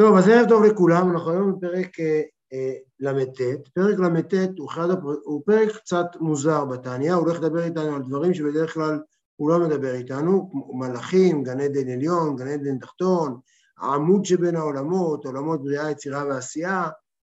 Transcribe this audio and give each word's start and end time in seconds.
טוב, 0.00 0.16
אז 0.16 0.28
ערב 0.28 0.48
טוב 0.48 0.64
לכולם, 0.64 1.10
אנחנו 1.10 1.30
היום 1.30 1.52
בפרק 1.52 2.00
אה, 2.00 2.22
אה, 2.52 2.72
ל"ט. 3.00 3.40
פרק 3.74 3.98
ל"ט 3.98 4.34
הוא, 4.58 4.70
הפר... 4.72 5.14
הוא 5.24 5.42
פרק 5.46 5.76
קצת 5.76 6.06
מוזר 6.20 6.64
בתניא, 6.64 7.14
הוא 7.14 7.24
הולך 7.24 7.38
לדבר 7.40 7.64
איתנו 7.64 7.96
על 7.96 8.02
דברים 8.02 8.34
שבדרך 8.34 8.74
כלל 8.74 9.00
הוא 9.36 9.50
לא 9.50 9.58
מדבר 9.58 9.94
איתנו, 9.94 10.48
כמו 10.50 10.78
מלאכים, 10.78 11.42
גן 11.42 11.60
עדן 11.60 11.88
עליון, 11.88 12.36
גן 12.36 12.48
עדן 12.48 12.78
תחתון, 12.78 13.40
העמוד 13.78 14.24
שבין 14.24 14.56
העולמות, 14.56 15.24
עולמות 15.24 15.62
בריאה, 15.62 15.90
יצירה 15.90 16.24
ועשייה, 16.28 16.88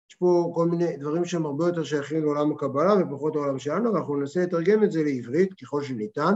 יש 0.09 0.15
פה 0.15 0.51
כל 0.55 0.67
מיני 0.67 0.97
דברים 0.97 1.25
שהם 1.25 1.45
הרבה 1.45 1.67
יותר 1.67 1.83
שייכים 1.83 2.23
לעולם 2.23 2.51
הקבלה 2.51 2.93
ופחות 3.01 3.35
לעולם 3.35 3.59
שלנו, 3.59 3.93
ואנחנו 3.93 4.15
ננסה 4.15 4.43
לתרגם 4.43 4.83
את 4.83 4.91
זה 4.91 5.03
לעברית 5.03 5.53
ככל 5.53 5.83
שניתן. 5.83 6.33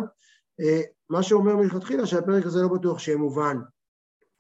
אה, 0.61 0.81
מה 1.09 1.23
שאומר 1.23 1.55
מלכתחילה 1.55 2.05
שהפרק 2.05 2.45
הזה 2.45 2.61
לא 2.61 2.67
בטוח 2.67 2.99
שיהיה 2.99 3.17
מובן 3.17 3.57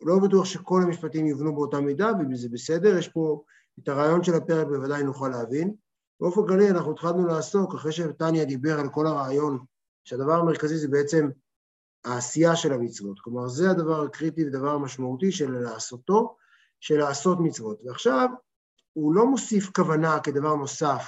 לא 0.01 0.19
בטוח 0.19 0.45
שכל 0.45 0.81
המשפטים 0.83 1.25
יובנו 1.27 1.55
באותה 1.55 1.81
מידה, 1.81 2.11
וזה 2.31 2.49
בסדר, 2.49 2.97
יש 2.97 3.07
פה 3.07 3.43
את 3.79 3.87
הרעיון 3.87 4.23
של 4.23 4.33
הפרק 4.33 4.67
בוודאי 4.67 5.03
נוכל 5.03 5.27
להבין. 5.29 5.73
באופן 6.19 6.47
כללי 6.47 6.69
אנחנו 6.69 6.91
התחלנו 6.91 7.27
לעסוק, 7.27 7.75
אחרי 7.75 7.91
שטניה 7.91 8.45
דיבר 8.45 8.79
על 8.79 8.89
כל 8.89 9.07
הרעיון, 9.07 9.65
שהדבר 10.03 10.33
המרכזי 10.33 10.77
זה 10.77 10.87
בעצם 10.87 11.29
העשייה 12.05 12.55
של 12.55 12.73
המצוות. 12.73 13.19
כלומר, 13.19 13.47
זה 13.47 13.71
הדבר 13.71 14.03
הקריטי 14.03 14.47
ודבר 14.47 14.69
המשמעותי 14.69 15.31
של 15.31 15.51
לעשותו, 15.51 16.35
של 16.79 16.97
לעשות 16.97 17.37
מצוות. 17.39 17.79
ועכשיו, 17.85 18.29
הוא 18.93 19.15
לא 19.15 19.25
מוסיף 19.25 19.69
כוונה 19.75 20.19
כדבר 20.19 20.55
נוסף, 20.55 21.03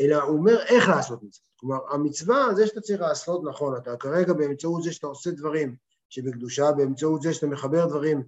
אלא 0.00 0.22
הוא 0.22 0.38
אומר 0.38 0.62
איך 0.66 0.88
לעשות 0.88 1.22
מצוות. 1.22 1.48
כלומר, 1.56 1.78
המצווה 1.90 2.54
זה 2.54 2.66
שאתה 2.66 2.80
צריך 2.80 3.00
לעשות 3.00 3.42
נכון, 3.44 3.76
אתה 3.76 3.96
כרגע 3.96 4.32
באמצעות 4.32 4.82
זה 4.82 4.92
שאתה 4.92 5.06
עושה 5.06 5.30
דברים 5.30 5.76
שבקדושה, 6.08 6.72
באמצעות 6.72 7.22
זה 7.22 7.34
שאתה 7.34 7.46
מחבר 7.46 7.86
דברים 7.86 8.22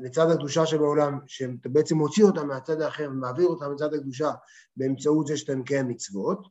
לצד 0.00 0.30
הקדושה 0.30 0.66
שבעולם, 0.66 1.18
שאתה 1.26 1.68
בעצם 1.68 1.96
מוציא 1.96 2.24
אותם 2.24 2.48
מהצד 2.48 2.80
האחר 2.80 3.08
ומעביר 3.10 3.46
אותם 3.46 3.72
לצד 3.72 3.94
הקדושה 3.94 4.30
באמצעות 4.76 5.26
זה 5.26 5.36
שאתה 5.36 5.56
מקיים 5.56 5.88
מצוות, 5.88 6.48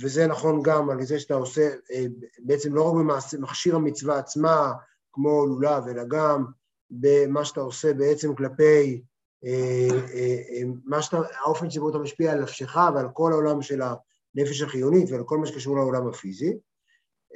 וזה 0.00 0.26
נכון 0.26 0.62
גם 0.62 0.90
על 0.90 1.02
זה 1.02 1.20
שאתה 1.20 1.34
עושה, 1.34 1.70
אה, 1.92 2.04
בעצם 2.38 2.74
לא 2.74 2.90
רק 2.90 2.94
במכשיר 3.32 3.76
המצווה 3.76 4.18
עצמה, 4.18 4.72
כמו 5.12 5.46
לולב, 5.46 5.88
אלא 5.88 6.02
גם 6.08 6.44
במה 6.90 7.44
שאתה 7.44 7.60
עושה 7.60 7.94
בעצם 7.94 8.34
כלפי 8.34 9.02
אה, 9.44 9.88
אה, 10.14 10.62
מה 10.84 11.02
שאתה, 11.02 11.18
האופן 11.44 11.70
שבו 11.70 11.90
אתה 11.90 11.98
משפיע 11.98 12.32
על 12.32 12.42
נפשך 12.42 12.76
ועל 12.94 13.08
כל 13.12 13.32
העולם 13.32 13.62
של 13.62 13.82
הנפש 13.82 14.62
החיונית 14.62 15.10
ועל 15.10 15.22
כל 15.24 15.38
מה 15.38 15.46
שקשור 15.46 15.76
לעולם 15.76 16.08
הפיזי. 16.08 16.58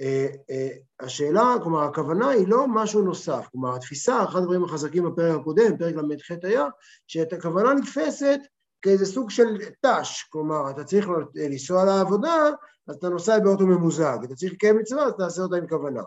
אה, 0.01 0.27
אה, 0.51 0.69
השאלה, 1.01 1.55
כלומר, 1.63 1.83
הכוונה 1.83 2.29
היא 2.29 2.49
לא 2.49 2.65
משהו 2.69 3.03
נוסף. 3.03 3.49
כלומר, 3.53 3.75
התפיסה, 3.75 4.25
אחד 4.25 4.39
הדברים 4.41 4.65
החזקים 4.65 5.05
בפרק 5.05 5.41
הקודם, 5.41 5.77
פרק 5.79 5.95
ל"ח 5.95 6.31
היה, 6.43 6.65
שאת 7.07 7.33
הכוונה 7.33 7.75
נתפסת 7.75 8.41
כאיזה 8.83 9.07
סוג 9.07 9.31
של 9.31 9.59
ת"ש, 9.83 10.23
כלומר, 10.31 10.71
אתה 10.71 10.85
צריך 10.85 11.09
לנסוע 11.35 11.85
לעבודה, 11.85 12.51
אז 12.89 12.97
אתה 12.97 13.09
נוסע 13.09 13.39
באוטו 13.39 13.67
ממוזג, 13.67 14.19
אתה 14.25 14.35
צריך 14.35 14.53
לקיים 14.53 14.79
מצווה, 14.79 15.05
אז 15.05 15.13
תעשה 15.19 15.43
אותה 15.43 15.57
עם 15.57 15.69
כוונה. 15.69 16.03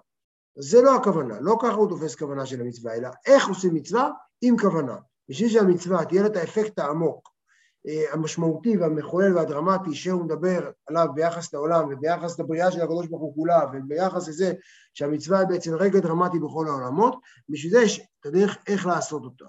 זה 0.59 0.81
לא 0.81 0.95
הכוונה, 0.95 1.39
לא 1.41 1.57
ככה 1.61 1.73
הוא 1.73 1.89
תופס 1.89 2.15
כוונה 2.15 2.45
של 2.45 2.61
המצווה, 2.61 2.93
אלא 2.95 3.09
איך 3.25 3.47
עושים 3.47 3.73
מצווה 3.73 4.09
עם 4.41 4.57
כוונה. 4.57 4.95
בשביל 5.29 5.49
שהמצווה 5.49 6.05
תהיה 6.05 6.21
לה 6.21 6.27
את 6.27 6.35
האפקט 6.35 6.79
העמוק 6.79 7.29
אה, 7.29 7.38
המשמעותי 8.11 8.77
והמחולל 8.77 9.37
והדרמטי 9.37 9.95
שהוא 9.95 10.23
מדבר 10.23 10.71
עליו 10.87 11.07
ביחס 11.13 11.53
לעולם 11.53 11.89
וביחס 11.91 12.39
לבריאה 12.39 12.71
של 12.71 12.81
הקדוש 12.81 13.07
ברוך 13.07 13.21
הוא 13.21 13.35
כולה 13.35 13.59
וביחס 13.73 14.27
לזה 14.27 14.53
שהמצווה 14.93 15.39
היא 15.39 15.47
בעצם 15.47 15.75
רגע 15.75 15.99
דרמטי 15.99 16.39
בכל 16.39 16.67
העולמות, 16.67 17.15
בשביל 17.49 17.71
זה 17.71 17.81
יש 17.81 17.99
את 17.99 18.25
הדרך 18.25 18.57
איך 18.67 18.85
לעשות 18.85 19.23
אותה. 19.23 19.45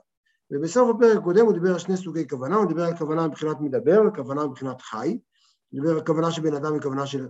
ובסוף 0.50 0.96
הפרק 0.96 1.16
הקודם 1.16 1.46
הוא 1.46 1.52
דיבר 1.52 1.72
על 1.72 1.78
שני 1.78 1.96
סוגי 1.96 2.28
כוונה, 2.28 2.56
הוא 2.56 2.66
דיבר 2.66 2.84
על 2.84 2.96
כוונה 2.96 3.28
מבחינת 3.28 3.60
מדבר 3.60 4.02
וכוונה 4.08 4.46
מבחינת 4.46 4.80
חי, 4.82 5.18
הוא 5.70 5.80
דיבר 5.80 5.90
על 5.94 6.06
כוונה 6.06 6.30
של 6.30 6.42
בן 6.42 6.54
אדם 6.54 6.76
וכוונה 6.76 7.06
של 7.06 7.28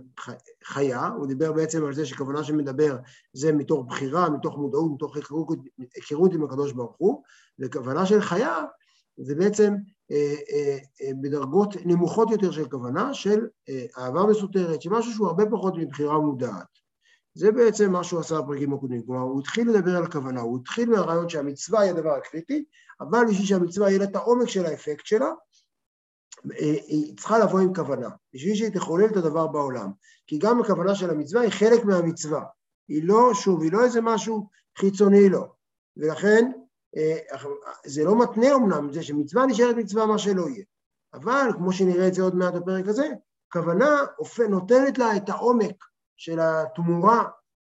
חיה, 0.63 1.07
הוא 1.07 1.27
דיבר 1.27 1.51
בעצם 1.51 1.85
על 1.85 1.93
זה 1.93 2.05
שכוונה 2.05 2.43
שמדבר 2.43 2.97
זה 3.33 3.51
מתוך 3.53 3.85
בחירה, 3.85 4.29
מתוך 4.29 4.57
מודעות, 4.57 4.91
מתוך 4.91 5.15
היכרות 5.95 6.33
עם 6.33 6.43
הקדוש 6.43 6.71
ברוך 6.71 6.95
הוא, 6.97 7.23
וכוונה 7.59 8.05
של 8.05 8.21
חיה 8.21 8.63
זה 9.21 9.35
בעצם 9.35 9.73
אה, 10.11 10.35
אה, 10.51 10.77
אה, 11.01 11.11
בדרגות 11.21 11.75
נמוכות 11.85 12.31
יותר 12.31 12.51
של 12.51 12.69
כוונה, 12.69 13.13
של 13.13 13.47
אהבה 13.97 14.23
מסותרת, 14.23 14.81
שמשהו 14.81 15.13
שהוא 15.13 15.27
הרבה 15.27 15.43
פחות 15.51 15.73
מבחירה 15.77 16.19
מודעת. 16.19 16.81
זה 17.33 17.51
בעצם 17.51 17.91
מה 17.91 18.03
שהוא 18.03 18.19
עשה 18.19 18.41
בפרקים 18.41 18.73
הקודמים, 18.73 19.01
כלומר 19.05 19.21
הוא 19.21 19.39
התחיל 19.39 19.69
לדבר 19.69 19.97
על 19.97 20.03
הכוונה, 20.03 20.41
הוא 20.41 20.59
התחיל 20.61 20.89
מהרעיון 20.89 21.29
שהמצווה 21.29 21.81
היא 21.81 21.91
הדבר 21.91 22.11
הקריטי, 22.11 22.63
אבל 23.01 23.25
בשביל 23.29 23.45
שהמצווה 23.45 23.89
יהיה 23.89 23.99
לה 23.99 24.05
את 24.05 24.15
העומק 24.15 24.47
של 24.47 24.65
האפקט 24.65 25.05
שלה, 25.05 25.31
היא 26.87 27.17
צריכה 27.17 27.39
לבוא 27.39 27.59
עם 27.59 27.73
כוונה, 27.73 28.09
בשביל 28.33 28.55
שהיא 28.55 28.69
תחולל 28.69 29.05
את 29.05 29.17
הדבר 29.17 29.47
בעולם, 29.47 29.91
כי 30.27 30.37
גם 30.37 30.61
הכוונה 30.61 30.95
של 30.95 31.09
המצווה 31.09 31.41
היא 31.41 31.51
חלק 31.51 31.85
מהמצווה, 31.85 32.43
היא 32.87 33.03
לא, 33.03 33.33
שוב, 33.33 33.61
היא 33.61 33.71
לא 33.71 33.83
איזה 33.83 34.01
משהו 34.01 34.47
חיצוני 34.77 35.29
לו, 35.29 35.53
ולכן 35.97 36.51
אה, 36.55 36.60
זה 37.85 38.03
לא 38.03 38.19
מתנה 38.19 38.55
אמנם, 38.55 38.93
זה 38.93 39.03
שמצווה 39.03 39.45
נשארת 39.45 39.75
מצווה 39.75 40.05
מה 40.05 40.17
שלא 40.17 40.49
יהיה. 40.49 40.63
אבל, 41.13 41.49
כמו 41.55 41.73
שנראה 41.73 42.07
את 42.07 42.13
זה 42.13 42.21
עוד 42.21 42.35
מעט 42.35 42.53
בפרק 42.53 42.87
הזה, 42.87 43.09
כוונה 43.53 44.01
נותנת 44.49 44.97
לה 44.97 45.15
את 45.15 45.29
העומק 45.29 45.83
של 46.17 46.39
התמורה 46.39 47.23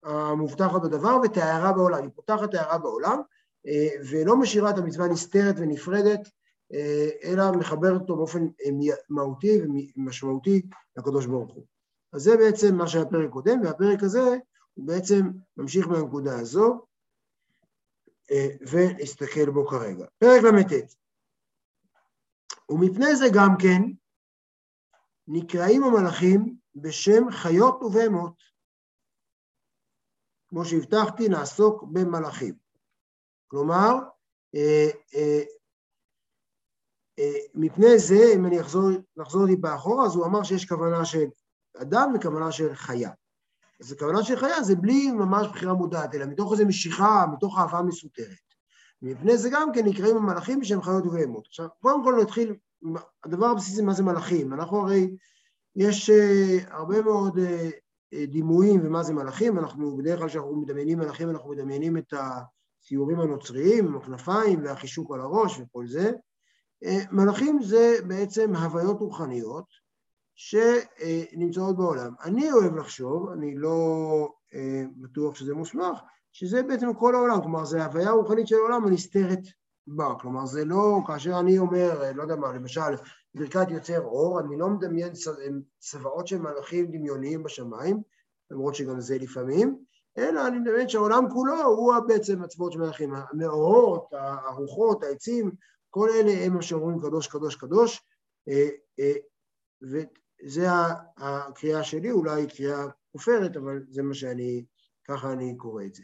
המובטחת 0.03 0.81
בדבר 0.81 1.17
ואת 1.21 1.37
ההערה 1.37 1.73
בעולם. 1.73 2.01
היא 2.01 2.09
פותחת 2.15 2.53
הערה 2.53 2.77
בעולם 2.77 3.21
אה, 3.67 3.87
ולא 4.11 4.37
משאירה 4.37 4.69
את 4.69 4.77
המצווה 4.77 5.07
נסתרת 5.07 5.55
ונפרדת, 5.57 6.27
אה, 6.73 7.09
אלא 7.23 7.51
מחברת 7.51 8.01
אותו 8.01 8.15
באופן 8.15 8.47
מהותי 9.09 9.61
ומשמעותי 9.97 10.61
לקדוש 10.97 11.25
ברוך 11.25 11.53
הוא. 11.53 11.65
אז 12.13 12.21
זה 12.21 12.37
בעצם 12.37 12.75
מה 12.75 12.87
שהיה 12.87 13.05
פרק 13.05 13.29
קודם, 13.29 13.61
והפרק 13.63 14.03
הזה 14.03 14.37
הוא 14.73 14.87
בעצם 14.87 15.29
ממשיך 15.57 15.87
מהנקודה 15.87 16.39
הזו, 16.39 16.71
אה, 16.71 16.77
ונסתכל 18.71 19.49
בו 19.53 19.67
כרגע. 19.67 20.05
פרק 20.17 20.43
ל"ט 20.43 20.95
ומפני 22.69 23.15
זה 23.15 23.25
גם 23.35 23.49
כן 23.61 23.81
נקראים 25.27 25.83
המלאכים 25.83 26.57
בשם 26.75 27.31
חיות 27.31 27.83
ובהמות. 27.83 28.43
כמו 30.47 30.65
שהבטחתי, 30.65 31.29
נעסוק 31.29 31.83
במלאכים. 31.83 32.55
כלומר, 33.47 33.93
אה, 34.55 34.89
אה, 35.15 35.43
מפני 37.53 37.99
זה, 37.99 38.35
אם 38.35 38.45
אני 38.45 38.61
אחזור, 38.61 38.89
נחזור 39.17 39.47
טיפה 39.47 39.75
אחורה, 39.75 40.05
אז 40.05 40.15
הוא 40.15 40.25
אמר 40.25 40.43
שיש 40.43 40.65
כוונה 40.65 41.05
של 41.05 41.25
אדם 41.81 42.13
וכוונה 42.15 42.51
של 42.51 42.75
חיה. 42.75 43.11
אז 43.83 43.91
הכוונה 43.91 44.23
של 44.23 44.35
חיה 44.35 44.63
זה 44.63 44.75
בלי 44.75 45.11
ממש 45.11 45.47
בחירה 45.47 45.73
מודעת, 45.73 46.15
אלא 46.15 46.25
מתוך 46.25 46.51
איזו 46.51 46.65
משיכה, 46.65 47.25
מתוך 47.33 47.59
אהבה 47.59 47.81
מסותרת. 47.81 48.37
מפני 49.01 49.37
זה 49.37 49.49
גם 49.51 49.69
כן 49.73 49.85
נקראים 49.85 50.17
המלאכים 50.17 50.59
בשם 50.59 50.81
חיות 50.81 51.05
ובהמות. 51.05 51.47
עכשיו, 51.47 51.67
קודם 51.79 52.03
כל 52.03 52.19
נתחיל, 52.21 52.55
הדבר 53.23 53.45
הבסיסי 53.45 53.81
מה 53.81 53.93
זה 53.93 54.03
מלאכים. 54.03 54.53
אנחנו 54.53 54.77
הרי, 54.77 55.15
יש 55.75 56.09
uh, 56.09 56.73
הרבה 56.73 57.01
מאוד 57.01 57.37
uh, 57.37 58.17
דימויים 58.27 58.81
ומה 58.83 59.03
זה 59.03 59.13
מלאכים, 59.13 59.59
אנחנו 59.59 59.97
בדרך 59.97 60.19
כלל 60.19 60.27
כשאנחנו 60.27 60.55
מדמיינים 60.55 60.99
מלאכים 60.99 61.29
אנחנו 61.29 61.49
מדמיינים 61.49 61.97
את 61.97 62.13
הציורים 62.13 63.19
הנוצריים, 63.19 63.87
עם 63.87 63.95
הכנפיים 63.95 64.63
והחישוק 64.63 65.11
על 65.13 65.21
הראש 65.21 65.59
וכל 65.59 65.87
זה. 65.87 66.11
מלאכים 67.11 67.63
זה 67.63 67.95
בעצם 68.07 68.55
הוויות 68.55 68.99
רוחניות, 68.99 69.82
שנמצאות 70.43 71.77
בעולם. 71.77 72.13
אני 72.23 72.51
אוהב 72.51 72.75
לחשוב, 72.75 73.29
אני 73.29 73.55
לא 73.55 73.77
אה, 74.53 74.83
בטוח 74.95 75.35
שזה 75.35 75.53
מוסמך, 75.53 75.99
שזה 76.31 76.63
בעצם 76.63 76.93
כל 76.93 77.15
העולם, 77.15 77.41
כלומר, 77.41 77.65
זה 77.65 77.85
הוויה 77.85 78.11
רוחנית 78.11 78.47
של 78.47 78.55
העולם 78.55 78.87
הנסתרת 78.87 79.39
בה, 79.87 80.13
כלומר, 80.21 80.45
זה 80.45 80.65
לא, 80.65 80.99
כאשר 81.07 81.39
אני 81.39 81.57
אומר, 81.57 82.11
לא 82.15 82.21
יודע 82.21 82.35
מה, 82.35 82.53
למשל, 82.53 82.81
ברכת 83.35 83.67
יוצר 83.69 84.01
אור, 84.01 84.39
אני 84.39 84.57
לא 84.57 84.69
מדמיין 84.69 85.11
צבאות 85.79 86.27
של 86.27 86.37
מלאכים 86.37 86.91
דמיוניים 86.91 87.43
בשמיים, 87.43 88.01
למרות 88.51 88.75
שגם 88.75 88.99
זה 88.99 89.17
לפעמים, 89.17 89.77
אלא 90.17 90.47
אני 90.47 90.59
מדמיין 90.59 90.89
שהעולם 90.89 91.29
כולו 91.29 91.63
הוא 91.63 91.93
בעצם 92.07 92.43
הצבאות 92.43 92.71
של 92.71 92.79
מלאכים, 92.79 93.13
המאורות, 93.15 94.07
הרוחות, 94.47 95.03
העצים, 95.03 95.51
כל 95.89 96.09
אלה 96.09 96.31
הם 96.31 96.53
מה 96.53 96.61
שאומרים 96.61 96.99
קדוש, 97.01 97.27
קדוש, 97.27 97.55
קדוש, 97.55 98.01
אה, 98.49 98.69
אה, 98.99 99.13
זה 100.45 100.67
הקריאה 101.17 101.83
שלי, 101.83 102.11
אולי 102.11 102.47
קריאה 102.47 102.85
כופרת, 103.11 103.57
אבל 103.57 103.83
זה 103.89 104.03
מה 104.03 104.13
שאני, 104.13 104.65
ככה 105.07 105.31
אני 105.31 105.57
קורא 105.57 105.83
את 105.83 105.95
זה. 105.95 106.03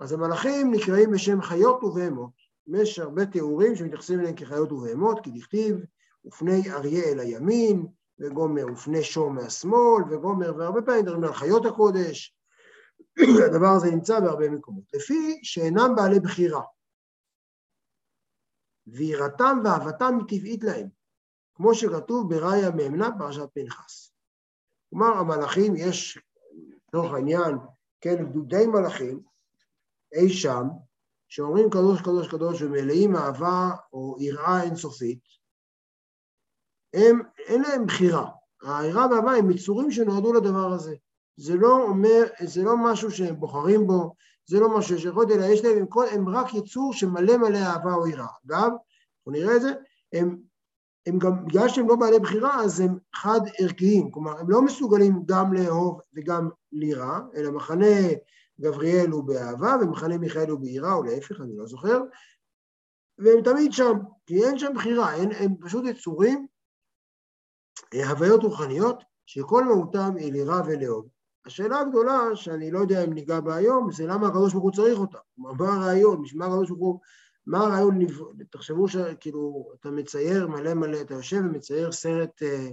אז 0.00 0.12
המלאכים 0.12 0.74
נקראים 0.74 1.10
בשם 1.10 1.42
חיות 1.42 1.84
ובהמות. 1.84 2.30
יש 2.66 2.98
הרבה 2.98 3.26
תיאורים 3.26 3.76
שמתייחסים 3.76 4.20
אליהם 4.20 4.36
כחיות 4.36 4.72
ובהמות, 4.72 5.20
כי 5.22 5.30
דכתיב, 5.30 5.76
ופני 6.26 6.72
אריה 6.72 7.04
אל 7.04 7.20
הימין, 7.20 7.86
וגומר 8.18 8.72
ופני 8.72 9.02
שור 9.02 9.30
מהשמאל, 9.30 10.04
וגומר, 10.10 10.56
והרבה 10.56 10.82
פעמים 10.82 11.02
מדברים 11.02 11.24
על 11.24 11.32
חיות 11.32 11.66
הקודש. 11.66 12.36
הדבר 13.46 13.68
הזה 13.76 13.90
נמצא 13.90 14.20
בהרבה 14.20 14.50
מקומות. 14.50 14.84
לפי 14.94 15.40
שאינם 15.42 15.92
בעלי 15.96 16.20
בחירה. 16.20 16.62
ויראתם 18.86 19.58
ואהבתם 19.64 20.18
היא 20.18 20.38
טבעית 20.38 20.64
להם, 20.64 20.88
כמו 21.54 21.74
שכתוב 21.74 22.34
בראיה 22.34 22.70
מאמנה 22.70 23.08
פרשת 23.18 23.48
פנחס. 23.54 24.12
כלומר, 24.90 25.18
המלאכים, 25.18 25.76
יש, 25.76 26.18
לצורך 26.88 27.12
העניין, 27.12 27.56
כן, 28.00 28.24
גדודי 28.24 28.66
מלאכים, 28.66 29.20
אי 30.14 30.28
שם, 30.28 30.68
שאומרים 31.28 31.70
קדוש 31.70 32.00
קדוש 32.00 32.28
קדוש 32.28 32.62
ומלאים 32.62 33.16
אהבה 33.16 33.70
או 33.92 34.16
יראה 34.20 34.62
אינסופית, 34.62 35.20
הם, 36.94 37.20
אין 37.38 37.62
להם 37.62 37.86
בחירה. 37.86 38.30
היראה 38.62 39.06
והאהבה 39.10 39.32
הם 39.32 39.50
יצורים 39.50 39.90
שנועדו 39.90 40.32
לדבר 40.32 40.72
הזה. 40.72 40.94
זה 41.36 41.54
לא 41.54 41.82
אומר, 41.82 42.22
זה 42.44 42.62
לא 42.62 42.74
משהו 42.76 43.10
שהם 43.10 43.40
בוחרים 43.40 43.86
בו, 43.86 44.14
זה 44.46 44.60
לא 44.60 44.78
משהו 44.78 44.96
שיש 44.96 45.04
יכולת, 45.04 45.30
אלא 45.30 45.44
יש 45.44 45.64
להם, 45.64 45.78
הם, 45.78 45.86
הם 46.12 46.28
רק 46.28 46.54
יצור 46.54 46.92
שמלא 46.92 47.36
מלא 47.36 47.58
אהבה 47.58 47.94
או 47.94 48.06
יראה. 48.06 48.26
אגב, 48.46 48.70
אנחנו 49.18 49.32
נראה 49.32 49.56
את 49.56 49.62
זה, 49.62 49.72
הם, 50.12 50.38
הם 51.06 51.18
גם, 51.18 51.44
בגלל 51.44 51.68
שהם 51.68 51.88
לא 51.88 51.96
בעלי 51.96 52.18
בחירה, 52.18 52.64
אז 52.64 52.80
הם 52.80 52.98
חד 53.14 53.40
ערכיים, 53.58 54.10
כלומר, 54.10 54.38
הם 54.38 54.50
לא 54.50 54.62
מסוגלים 54.62 55.22
גם 55.26 55.52
לאהוב 55.52 56.00
וגם 56.14 56.48
לירה, 56.72 57.20
אלא 57.34 57.50
מחנה 57.50 57.96
גבריאל 58.60 59.10
הוא 59.10 59.24
באהבה 59.24 59.76
ומחנה 59.80 60.18
מיכאל 60.18 60.50
הוא 60.50 60.60
ביראה, 60.60 60.92
או 60.92 61.02
להפך, 61.02 61.40
אני 61.40 61.56
לא 61.56 61.66
זוכר, 61.66 62.00
והם 63.18 63.42
תמיד 63.44 63.72
שם, 63.72 63.92
כי 64.26 64.44
אין 64.44 64.58
שם 64.58 64.72
בחירה, 64.74 65.14
אין, 65.14 65.30
הם 65.38 65.54
פשוט 65.60 65.84
יצורים, 65.84 66.46
אה, 67.94 68.10
הוויות 68.10 68.42
רוחניות, 68.42 69.02
שכל 69.26 69.64
מהותם 69.64 70.16
היא 70.16 70.32
לירה 70.32 70.60
ולאהוב. 70.66 71.08
השאלה 71.46 71.80
הגדולה, 71.80 72.18
שאני 72.34 72.70
לא 72.70 72.78
יודע 72.78 73.04
אם 73.04 73.12
ניגע 73.12 73.40
בה 73.40 73.54
היום, 73.54 73.92
זה 73.92 74.06
למה 74.06 74.26
הקדוש 74.26 74.52
ברוך 74.52 74.64
הוא 74.64 74.72
צריך 74.72 74.98
אותה. 74.98 75.18
כלומר, 75.34 75.52
מה 75.52 75.74
הרעיון? 75.74 76.22
בשביל 76.22 76.38
מה 76.38 76.46
הקדוש 76.46 76.68
ברוך 76.70 76.80
הוא... 76.80 77.00
מה 77.46 77.58
הרעיון, 77.58 77.98
תחשבו 78.50 78.88
שכאילו, 78.88 79.72
אתה 79.80 79.90
מצייר 79.90 80.48
מלא 80.48 80.74
מלא, 80.74 81.00
אתה 81.00 81.14
יושב 81.14 81.40
ומצייר 81.44 81.92
סרט, 81.92 82.42
אה, 82.42 82.68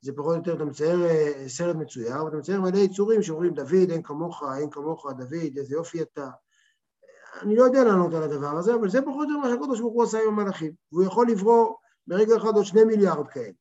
זה 0.00 0.12
פחות 0.16 0.32
או 0.32 0.36
יותר, 0.36 0.54
אתה 0.54 0.64
מצייר 0.64 1.04
אה, 1.04 1.44
סרט 1.48 1.76
מצויר, 1.76 2.24
ואתה 2.24 2.36
מצייר 2.36 2.60
מלא 2.60 2.78
יצורים 2.78 3.22
שאומרים, 3.22 3.54
דוד, 3.54 3.90
אין 3.90 4.02
כמוך, 4.02 4.42
אין 4.58 4.70
כמוך, 4.70 5.06
דוד, 5.18 5.56
איזה 5.56 5.74
יופי 5.74 6.02
אתה. 6.02 6.28
אני 7.42 7.56
לא 7.56 7.62
יודע 7.62 7.84
לענות 7.84 8.14
על 8.14 8.22
הדבר 8.22 8.56
הזה, 8.56 8.74
אבל 8.74 8.88
זה 8.88 9.02
פחות 9.02 9.26
או 9.26 9.32
יותר 9.32 9.36
מה 9.36 9.48
שהקדוש 9.48 9.80
ברוך 9.80 9.94
הוא 9.94 10.02
עשה 10.02 10.18
עם 10.18 10.28
המלאכים. 10.28 10.72
והוא 10.92 11.04
יכול 11.04 11.30
לברוא 11.30 11.74
ברגע 12.06 12.36
אחד 12.36 12.54
עוד 12.54 12.64
שני 12.64 12.84
מיליארד 12.84 13.28
כאלה. 13.28 13.52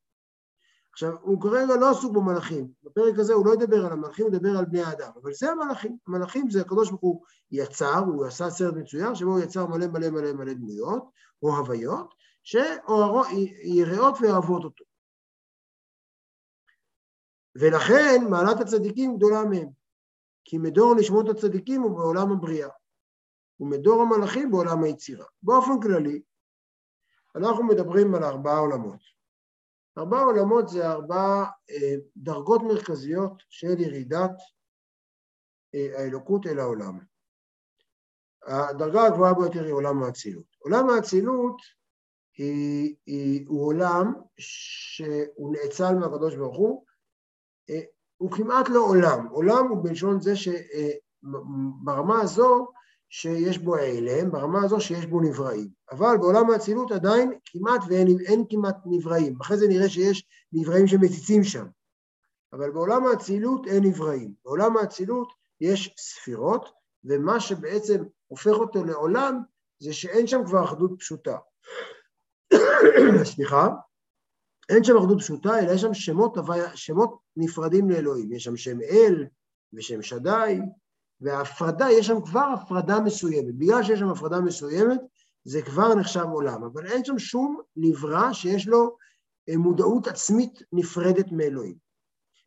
עכשיו, 0.97 1.13
הוא 1.21 1.41
כרגע 1.41 1.75
לא 1.75 1.89
עסוק 1.89 2.13
במלאכים, 2.13 2.67
בפרק 2.83 3.19
הזה 3.19 3.33
הוא 3.33 3.45
לא 3.45 3.53
ידבר 3.53 3.85
על 3.85 3.91
המלאכים, 3.91 4.25
הוא 4.25 4.35
ידבר 4.35 4.57
על 4.57 4.65
בני 4.65 4.81
האדם, 4.83 5.11
אבל 5.21 5.33
זה 5.33 5.51
המלאכים, 5.51 5.97
המלאכים 6.07 6.49
זה 6.49 6.61
הקדוש 6.61 6.89
ברוך 6.89 7.01
הוא 7.01 7.25
יצר, 7.51 7.99
הוא 8.05 8.25
עשה 8.25 8.49
סרט 8.49 8.73
מצויר, 8.73 9.13
שבו 9.13 9.29
הוא 9.29 9.39
יצר 9.39 9.65
מלא 9.65 9.87
מלא 9.87 10.09
מלא 10.09 10.33
מלא 10.33 10.53
דמויות, 10.53 11.09
או 11.43 11.57
הוויות, 11.57 12.13
שיראות 12.43 14.15
ואוהבות 14.21 14.63
אותו. 14.63 14.85
ולכן 17.55 18.25
מעלת 18.29 18.61
הצדיקים 18.61 19.17
גדולה 19.17 19.43
מהם, 19.43 19.69
כי 20.43 20.57
מדור 20.57 20.95
נשמות 20.95 21.29
הצדיקים 21.29 21.81
הוא 21.81 21.97
בעולם 21.97 22.31
הבריאה, 22.31 22.69
ומדור 23.59 24.01
המלאכים 24.01 24.51
בעולם 24.51 24.83
היצירה. 24.83 25.25
באופן 25.43 25.81
כללי, 25.81 26.21
אנחנו 27.35 27.63
מדברים 27.63 28.15
על 28.15 28.23
ארבעה 28.23 28.57
עולמות. 28.57 29.16
ארבע 29.97 30.19
עולמות 30.19 30.69
זה 30.69 30.91
ארבע 30.91 31.43
אה, 31.69 31.95
דרגות 32.17 32.61
מרכזיות 32.61 33.43
של 33.49 33.79
ירידת 33.79 34.31
אה, 35.75 35.99
האלוקות 35.99 36.47
אל 36.47 36.59
העולם. 36.59 36.99
הדרגה 38.47 39.05
הגבוהה 39.05 39.33
ביותר 39.33 39.63
היא 39.63 39.73
עולם 39.73 40.03
האצילות. 40.03 40.45
עולם 40.59 40.89
האצילות 40.89 41.61
היא, 42.37 42.95
היא, 43.05 43.45
הוא 43.47 43.65
עולם 43.65 44.13
שהוא 44.37 45.55
נאצל 45.55 45.95
מהקדוש 45.95 46.35
ברוך 46.35 46.57
הוא, 46.57 46.85
אה, 47.69 47.81
הוא 48.17 48.31
כמעט 48.31 48.69
לא 48.69 48.79
עולם. 48.79 49.27
עולם 49.27 49.67
הוא 49.69 49.83
בלשון 49.83 50.21
זה 50.21 50.33
שברמה 50.35 52.21
הזו 52.21 52.67
שיש 53.09 53.57
בו 53.57 53.75
העלם, 53.75 54.31
ברמה 54.31 54.63
הזו 54.63 54.81
שיש 54.81 55.05
בו 55.05 55.21
נבראים. 55.21 55.69
אבל 55.91 56.17
בעולם 56.17 56.49
האצילות 56.49 56.91
עדיין 56.91 57.39
כמעט 57.45 57.81
ואין 57.89 58.07
אין 58.25 58.43
כמעט 58.49 58.77
נבראים. 58.85 59.37
אחרי 59.41 59.57
זה 59.57 59.67
נראה 59.67 59.89
שיש 59.89 60.27
נבראים 60.53 60.87
שמציצים 60.87 61.43
שם. 61.43 61.65
אבל 62.53 62.71
בעולם 62.71 63.07
האצילות 63.07 63.67
אין 63.67 63.83
נבראים. 63.83 64.33
בעולם 64.45 64.77
האצילות 64.77 65.33
יש 65.61 65.95
ספירות, 65.97 66.69
ומה 67.03 67.39
שבעצם 67.39 68.03
הופך 68.27 68.53
אותו 68.53 68.85
לעולם 68.85 69.41
זה 69.79 69.93
שאין 69.93 70.27
שם 70.27 70.41
כבר 70.45 70.63
אחדות 70.63 70.91
פשוטה. 70.99 71.37
סליחה, 73.33 73.67
אין 74.69 74.83
שם 74.83 74.97
אחדות 74.97 75.17
פשוטה, 75.19 75.59
אלא 75.59 75.71
יש 75.71 75.81
שם 75.81 75.93
שמות, 75.93 76.37
שמות 76.75 77.19
נפרדים 77.37 77.89
לאלוהים. 77.89 78.31
יש 78.31 78.43
שם 78.43 78.57
שם 78.57 78.81
אל 78.81 79.25
ושם 79.73 80.01
שדי, 80.01 80.59
וההפרדה, 81.21 81.91
יש 81.91 82.07
שם 82.07 82.21
כבר 82.21 82.53
הפרדה 82.53 82.99
מסוימת. 82.99 83.55
בגלל 83.55 83.83
שיש 83.83 83.99
שם 83.99 84.09
הפרדה 84.09 84.41
מסוימת, 84.41 85.01
זה 85.43 85.61
כבר 85.61 85.95
נחשב 85.95 86.25
עולם, 86.33 86.63
אבל 86.63 86.87
אין 86.87 87.05
שם 87.05 87.19
שום 87.19 87.59
נברא 87.75 88.33
שיש 88.33 88.67
לו 88.67 88.95
אה, 89.49 89.57
מודעות 89.57 90.07
עצמית 90.07 90.61
נפרדת 90.73 91.31
מאלוהים. 91.31 91.75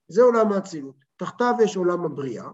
זה 0.08 0.22
עולם 0.22 0.52
האצילות. 0.52 0.94
תחתיו 1.16 1.54
יש 1.62 1.76
עולם 1.76 2.04
הבריאה. 2.04 2.48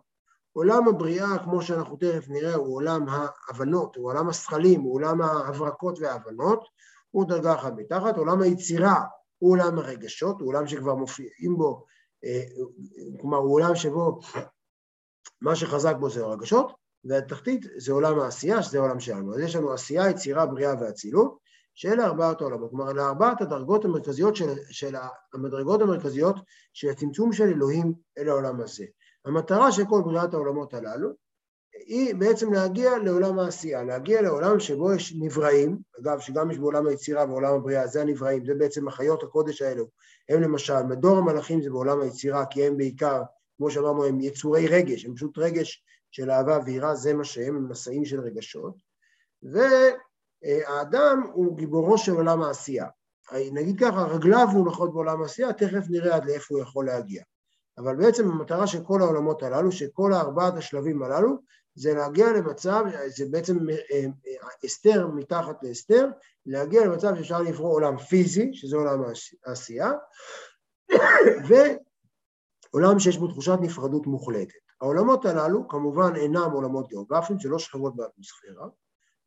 עולם 0.53 0.89
הבריאה, 0.89 1.39
כמו 1.45 1.63
שאנחנו 1.63 1.97
תכף 1.97 2.29
נראה, 2.29 2.55
הוא 2.55 2.75
עולם 2.75 3.07
ההבנות, 3.09 3.97
הוא 3.97 4.07
עולם 4.07 4.29
השכלים, 4.29 4.81
הוא 4.81 4.95
עולם 4.95 5.23
ההברקות 5.23 5.99
וההבנות, 6.01 6.65
הוא 7.11 7.25
דרגה 7.29 7.55
אחת 7.55 7.73
מתחת. 7.77 8.17
עולם 8.17 8.43
היצירה 8.43 9.05
הוא 9.39 9.51
עולם 9.51 9.79
הרגשות, 9.79 10.41
הוא 10.41 10.49
עולם 10.49 10.67
שכבר 10.67 10.95
מופיעים 10.95 11.57
בו, 11.57 11.85
אה, 12.25 12.43
כלומר, 13.21 13.39
הוא 13.39 13.55
עולם 13.55 13.75
שבו 13.75 14.21
מה 15.40 15.56
שחזק 15.56 15.96
בו 16.00 16.11
זה 16.11 16.25
הרגשות, 16.25 16.73
והתחתית 17.05 17.67
זה 17.76 17.93
עולם 17.93 18.20
העשייה, 18.20 18.62
שזה 18.62 18.78
העולם 18.78 19.00
שלנו. 19.00 19.34
אז 19.34 19.40
יש 19.40 19.56
לנו 19.56 19.73
עשייה, 19.73 20.11
יצירה, 20.11 20.46
בריאה 20.46 20.75
ואצילות, 20.81 21.38
שאלה 21.75 22.05
ארבעת 22.05 22.40
העולמות. 22.40 22.70
כלומר, 22.70 22.90
אלה 22.90 23.08
ארבעת 23.08 23.40
הדרגות 23.40 23.84
המרכזיות 23.84 24.37
של, 24.37 24.55
של 24.70 24.94
המדרגות 25.34 25.82
המרכזיות 25.82 26.37
של 26.73 26.88
הצמצום 26.88 27.32
של 27.32 27.44
אלוהים 27.44 27.93
אל 28.19 28.28
העולם 28.28 28.61
הזה. 28.61 28.84
המטרה 29.25 29.73
של 29.73 29.82
כל 29.88 30.02
בריאת 30.05 30.34
העולמות 30.34 30.75
הללו 30.75 31.11
היא 31.87 32.14
בעצם 32.14 32.52
להגיע 32.52 32.99
לעולם 32.99 33.38
העשייה, 33.38 33.84
להגיע 33.84 34.22
לעולם 34.22 34.61
שבו 34.61 34.93
יש 34.93 35.14
נבראים, 35.19 35.79
אגב, 36.00 36.20
שגם 36.20 36.51
יש 36.51 36.58
בעולם 36.58 36.86
היצירה 36.86 37.24
ועולם 37.24 37.55
הבריאה, 37.55 37.86
זה 37.86 38.01
הנבראים, 38.03 38.46
זה 38.46 38.55
בעצם 38.55 38.89
החיות 38.89 39.22
הקודש 39.22 39.62
האלו. 39.62 39.86
הם 40.29 40.43
למשל, 40.43 40.82
מדור 40.82 41.19
המלאכים 41.19 41.62
זה 41.62 41.70
בעולם 41.70 42.01
היצירה, 42.01 42.46
כי 42.46 42.67
הם 42.67 42.77
בעיקר 42.77 43.22
כמו 43.56 43.70
שאמרנו, 43.70 44.05
הם 44.05 44.20
יצורי 44.20 44.67
רגש, 44.67 45.05
הם 45.05 45.15
פשוט 45.15 45.39
רגש 45.39 45.84
של 46.10 46.31
אהבה 46.31 46.58
ויראה, 46.65 46.94
זה 46.94 47.15
מה 47.15 47.25
שהם, 47.25 47.56
הם 47.56 47.70
נשאים 47.70 48.05
של 48.05 48.20
רגשות. 48.20 48.75
והאדם 49.43 51.22
הוא 51.32 51.56
גיבורו 51.56 51.98
של 51.98 52.13
עולם 52.13 52.43
העשייה. 52.43 52.86
נגיד 53.53 53.81
ככה, 53.81 54.03
רגליו 54.03 54.46
מונחות 54.53 54.93
בעולם 54.93 55.22
העשייה, 55.22 55.53
תכף 55.53 55.84
נראה 55.91 56.17
עד 56.17 56.25
לאיפה 56.25 56.55
הוא 56.55 56.63
יכול 56.63 56.86
להגיע. 56.86 57.22
אבל 57.79 57.96
בעצם 57.96 58.31
המטרה 58.31 58.67
של 58.67 58.84
כל 58.84 59.01
העולמות 59.01 59.43
הללו, 59.43 59.72
של 59.72 59.86
כל 59.93 60.13
ארבעת 60.13 60.56
השלבים 60.56 61.03
הללו, 61.03 61.36
זה 61.75 61.94
להגיע 61.94 62.32
למצב, 62.32 62.84
זה 63.06 63.25
בעצם 63.31 63.58
אסתר 64.67 65.03
אה, 65.03 65.06
מתחת 65.06 65.56
לאסתר, 65.63 66.06
להגיע 66.46 66.86
למצב 66.86 67.17
שאפשר 67.17 67.43
לברוא 67.43 67.72
עולם 67.72 67.98
פיזי, 67.98 68.51
שזה 68.53 68.77
עולם 68.77 69.03
העשייה, 69.46 69.93
עולם 72.70 72.99
שיש 72.99 73.19
בו 73.19 73.29
תחושת 73.29 73.58
נפרדות 73.61 74.06
מוחלטת. 74.06 74.55
העולמות 74.81 75.25
הללו 75.25 75.69
כמובן 75.69 76.17
אינם 76.17 76.51
עולמות 76.53 76.89
גיאוגרפיים, 76.89 77.39
זה 77.41 77.49
לא 77.49 77.58
שכבות 77.58 77.96
באטמוספירה, 77.96 78.69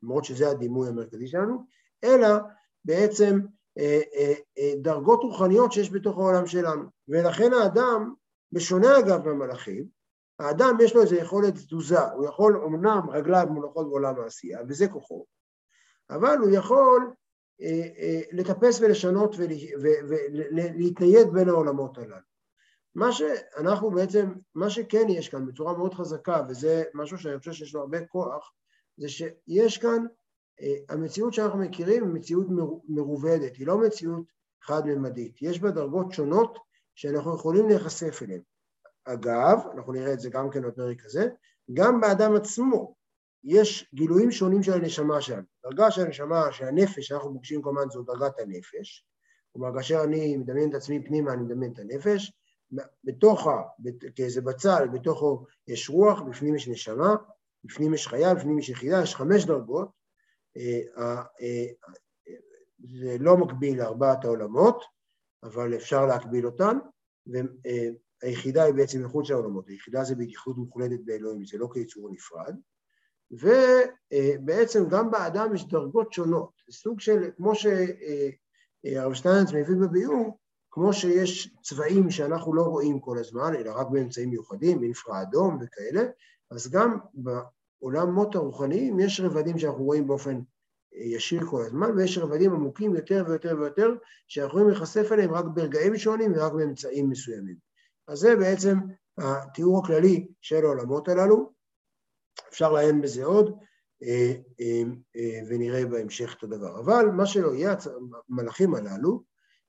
למרות 0.03 0.25
שזה 0.25 0.49
הדימוי 0.49 0.89
המרכזי 0.89 1.27
שלנו, 1.27 1.63
אלא 2.03 2.27
בעצם 2.85 3.39
אה, 3.77 4.01
אה, 4.15 4.33
אה, 4.57 4.73
דרגות 4.81 5.19
רוחניות 5.23 5.71
שיש 5.71 5.91
בתוך 5.91 6.17
העולם 6.17 6.47
שלנו. 6.47 6.83
ולכן 7.07 7.53
האדם, 7.53 8.13
בשונה 8.51 8.99
אגב 8.99 9.27
מהמלאכים, 9.27 9.85
האדם 10.39 10.77
יש 10.81 10.95
לו 10.95 11.01
איזו 11.01 11.15
יכולת 11.15 11.53
תזוזה, 11.53 12.01
הוא 12.01 12.25
יכול, 12.25 12.61
אמנם 12.65 13.09
רגליו 13.09 13.45
מונחות 13.49 13.89
בעולם 13.89 14.19
העשייה, 14.19 14.59
וזה 14.67 14.87
כוחו, 14.87 15.25
אבל 16.09 16.37
הוא 16.37 16.49
יכול 16.51 17.11
אה, 17.61 17.87
אה, 17.97 18.21
לטפס 18.31 18.79
ולשנות 18.81 19.35
ולהתנייד 19.37 21.27
בין 21.33 21.49
העולמות 21.49 21.97
הללו. 21.97 22.28
מה 22.95 23.11
שאנחנו 23.11 23.91
בעצם, 23.91 24.33
מה 24.55 24.69
שכן 24.69 25.09
יש 25.09 25.29
כאן 25.29 25.45
בצורה 25.45 25.77
מאוד 25.77 25.93
חזקה, 25.93 26.41
וזה 26.49 26.83
משהו 26.93 27.17
שאני 27.17 27.39
חושב 27.39 27.53
שיש 27.53 27.75
לו 27.75 27.81
הרבה 27.81 28.05
כוח, 28.05 28.51
זה 28.97 29.09
שיש 29.09 29.77
כאן, 29.77 30.05
אה, 30.61 30.75
המציאות 30.89 31.33
שאנחנו 31.33 31.59
מכירים 31.59 32.03
היא 32.03 32.13
מציאות 32.13 32.47
מרובדת, 32.89 33.55
היא 33.55 33.67
לא 33.67 33.77
מציאות 33.77 34.25
חד-ממדית. 34.63 35.41
יש 35.41 35.59
בה 35.59 35.71
דרגות 35.71 36.11
שונות 36.11 36.57
שאנחנו 36.95 37.35
יכולים 37.35 37.67
להיחשף 37.67 38.19
אליהן. 38.23 38.41
אגב, 39.05 39.59
אנחנו 39.75 39.93
נראה 39.93 40.13
את 40.13 40.19
זה 40.19 40.29
גם 40.29 40.49
כן 40.49 40.61
בפרק 40.61 41.05
הזה, 41.05 41.29
גם 41.73 42.01
באדם 42.01 42.35
עצמו 42.35 42.95
יש 43.43 43.89
גילויים 43.93 44.31
שונים 44.31 44.63
של 44.63 44.73
הנשמה 44.73 45.21
שלנו. 45.21 45.43
דרגה 45.63 45.91
של 45.91 46.01
הנשמה, 46.01 46.51
של 46.51 46.65
הנפש, 46.65 47.07
שאנחנו 47.07 47.33
פוגשים 47.33 47.61
כל 47.61 47.69
הזמן 47.69 47.89
זו 47.89 48.03
דרגת 48.03 48.39
הנפש. 48.39 49.05
כלומר, 49.53 49.77
כאשר 49.77 50.03
אני 50.03 50.37
מדמיין 50.37 50.69
את 50.69 50.75
עצמי 50.75 51.03
פנימה, 51.05 51.33
אני 51.33 51.41
מדמיין 51.41 51.73
את 51.73 51.79
הנפש. 51.79 52.38
בתוכה, 53.03 53.61
כאיזה 54.15 54.41
בצל, 54.41 54.87
בתוכו 54.87 55.45
יש 55.67 55.89
רוח, 55.89 56.21
בפנים 56.21 56.55
יש 56.55 56.67
נשמה, 56.67 57.15
בפנים 57.63 57.93
יש 57.93 58.07
חיה, 58.07 58.35
בפנים 58.35 58.59
יש 58.59 58.69
יחידה, 58.69 59.01
יש 59.03 59.15
חמש 59.15 59.45
דרגות. 59.45 59.89
אה, 60.57 61.21
אה, 61.41 61.65
זה 62.99 63.17
לא 63.19 63.37
מקביל 63.37 63.77
לארבעת 63.77 64.25
העולמות, 64.25 64.83
אבל 65.43 65.75
אפשר 65.75 66.05
להקביל 66.05 66.45
אותן, 66.45 66.77
והיחידה 67.27 68.63
היא 68.63 68.73
בעצם 68.73 69.05
מחוץ 69.05 69.29
לעולמות, 69.29 69.67
היחידה 69.67 70.03
זה 70.03 70.15
בהתייחדות 70.15 70.57
מוחלטת 70.57 70.99
באלוהים, 71.05 71.45
זה 71.45 71.57
לא 71.57 71.69
כיצור 71.73 72.09
נפרד, 72.11 72.55
ובעצם 73.31 74.89
גם 74.89 75.11
באדם 75.11 75.55
יש 75.55 75.67
דרגות 75.67 76.13
שונות, 76.13 76.51
סוג 76.71 76.99
של, 76.99 77.31
כמו 77.37 77.53
שהרב 77.55 79.13
שטיינץ 79.13 79.51
מביא 79.53 79.75
בביאור, 79.81 80.37
כמו 80.71 80.93
שיש 80.93 81.55
צבעים 81.61 82.11
שאנחנו 82.11 82.53
לא 82.53 82.61
רואים 82.61 82.99
כל 82.99 83.17
הזמן, 83.17 83.55
אלא 83.55 83.71
רק 83.75 83.87
באמצעים 83.89 84.29
מיוחדים, 84.29 84.83
אינפרה 84.83 85.21
אדום 85.21 85.57
וכאלה, 85.61 86.01
אז 86.51 86.71
גם 86.71 86.97
בעולמות 87.13 88.35
הרוחניים 88.35 88.99
יש 88.99 89.19
רבדים 89.19 89.59
שאנחנו 89.59 89.83
רואים 89.83 90.07
באופן 90.07 90.39
ישיר 90.91 91.45
כל 91.45 91.61
הזמן, 91.61 91.91
ויש 91.97 92.17
רבדים 92.17 92.53
עמוקים 92.53 92.95
יותר 92.95 93.23
ויותר 93.27 93.55
ויותר, 93.59 93.95
שאנחנו 94.27 94.49
יכולים 94.49 94.67
להיחשף 94.67 95.11
אליהם 95.11 95.33
רק 95.33 95.45
ברגעים 95.45 95.97
שונים 95.97 96.33
ורק 96.35 96.53
באמצעים 96.53 97.09
מסוימים. 97.09 97.55
אז 98.07 98.19
זה 98.19 98.35
בעצם 98.35 98.77
התיאור 99.17 99.83
הכללי 99.83 100.27
של 100.41 100.65
העולמות 100.65 101.07
הללו. 101.07 101.51
אפשר 102.49 102.71
לעיין 102.71 103.01
בזה 103.01 103.25
עוד, 103.25 103.59
אה, 104.03 104.33
אה, 104.59 104.81
אה, 105.15 105.39
ונראה 105.47 105.85
בהמשך 105.85 106.35
את 106.37 106.43
הדבר. 106.43 106.79
אבל 106.79 107.05
מה 107.05 107.25
שלא 107.25 107.53
יהיה, 107.53 107.75
המלאכים 108.29 108.75
הללו, 108.75 109.23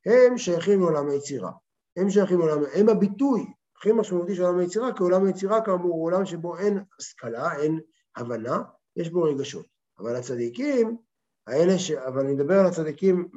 הם 0.06 0.38
שייכים 0.38 0.80
לעולם 0.80 1.10
היצירה. 1.10 1.50
הם 1.96 2.10
שייכים 2.10 2.38
לעולם, 2.38 2.62
הם 2.74 2.88
הביטוי 2.88 3.46
הכי 3.76 3.92
משמעותי 3.92 4.34
של 4.34 4.42
עולם 4.42 4.58
היצירה, 4.58 4.92
כי 4.96 5.02
עולם 5.02 5.26
היצירה 5.26 5.64
כאמור 5.64 5.92
הוא 5.92 6.04
עולם 6.04 6.26
שבו 6.26 6.58
אין 6.58 6.78
השכלה, 6.98 7.56
אין 7.56 7.80
הבנה, 8.16 8.62
יש 8.96 9.10
בו 9.10 9.22
רגשות. 9.22 9.66
אבל 9.98 10.16
הצדיקים 10.16 10.96
האלה 11.46 11.78
ש... 11.78 11.90
אבל 11.90 12.20
אני 12.20 12.32
מדבר 12.32 12.54
על 12.58 12.66
הצדיקים, 12.66 13.28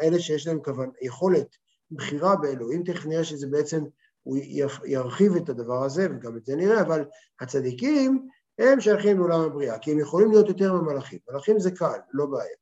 האלה 0.00 0.18
שיש 0.20 0.46
להם 0.46 0.60
כוון, 0.64 0.90
יכולת 1.02 1.56
בחירה 1.90 2.36
באלוהים, 2.36 2.82
תכף 2.82 3.06
נראה 3.06 3.24
שזה 3.24 3.46
בעצם, 3.46 3.84
הוא 4.22 4.38
ירחיב 4.84 5.36
את 5.36 5.48
הדבר 5.48 5.84
הזה, 5.84 6.08
וגם 6.10 6.36
את 6.36 6.44
זה 6.44 6.56
נראה, 6.56 6.80
אבל 6.80 7.04
הצדיקים 7.40 8.28
הם 8.58 8.80
שייכים 8.80 9.18
לעולם 9.18 9.40
הבריאה, 9.40 9.78
כי 9.78 9.92
הם 9.92 9.98
יכולים 9.98 10.30
להיות 10.30 10.48
יותר 10.48 10.72
ממלאכים. 10.72 11.18
מלאכים 11.30 11.58
זה 11.58 11.70
קל, 11.70 11.98
לא 12.12 12.26
בעיה. 12.26 12.56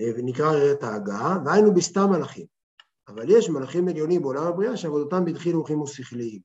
אה, 0.00 0.06
אה, 0.06 0.12
ונקרא 0.16 0.72
את 0.72 0.82
ההגעה, 0.82 1.38
והיינו 1.44 1.74
בסתם 1.74 2.10
מלאכים. 2.10 2.46
אבל 3.08 3.30
יש 3.30 3.50
מלאכים 3.50 3.88
עליונים 3.88 4.22
בעולם 4.22 4.46
הבריאה 4.46 4.76
שעבודתם 4.76 5.24
בדחילו 5.24 5.60
ורחימו 5.60 5.86
שכליים. 5.86 6.40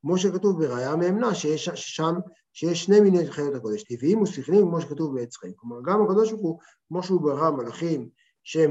כמו 0.00 0.18
שכתוב 0.18 0.64
בראיה 0.64 0.96
מאמנה, 0.96 1.34
שיש 1.34 1.64
שם, 1.74 2.14
שיש 2.52 2.84
שני 2.84 3.00
מיני 3.00 3.30
חיות 3.30 3.54
הקודש, 3.54 3.82
טבעיים 3.82 4.22
ושכליים, 4.22 4.62
כמו 4.62 4.80
שכתוב 4.80 5.14
בעץ 5.14 5.36
חיים. 5.36 5.52
כלומר, 5.56 5.76
גם 5.84 6.02
הקדוש 6.04 6.30
ברוך 6.30 6.42
הוא, 6.42 6.58
כמו 6.88 7.02
שהוא 7.02 7.20
ברא 7.20 7.50
מלאכים 7.50 8.08
שהם 8.44 8.70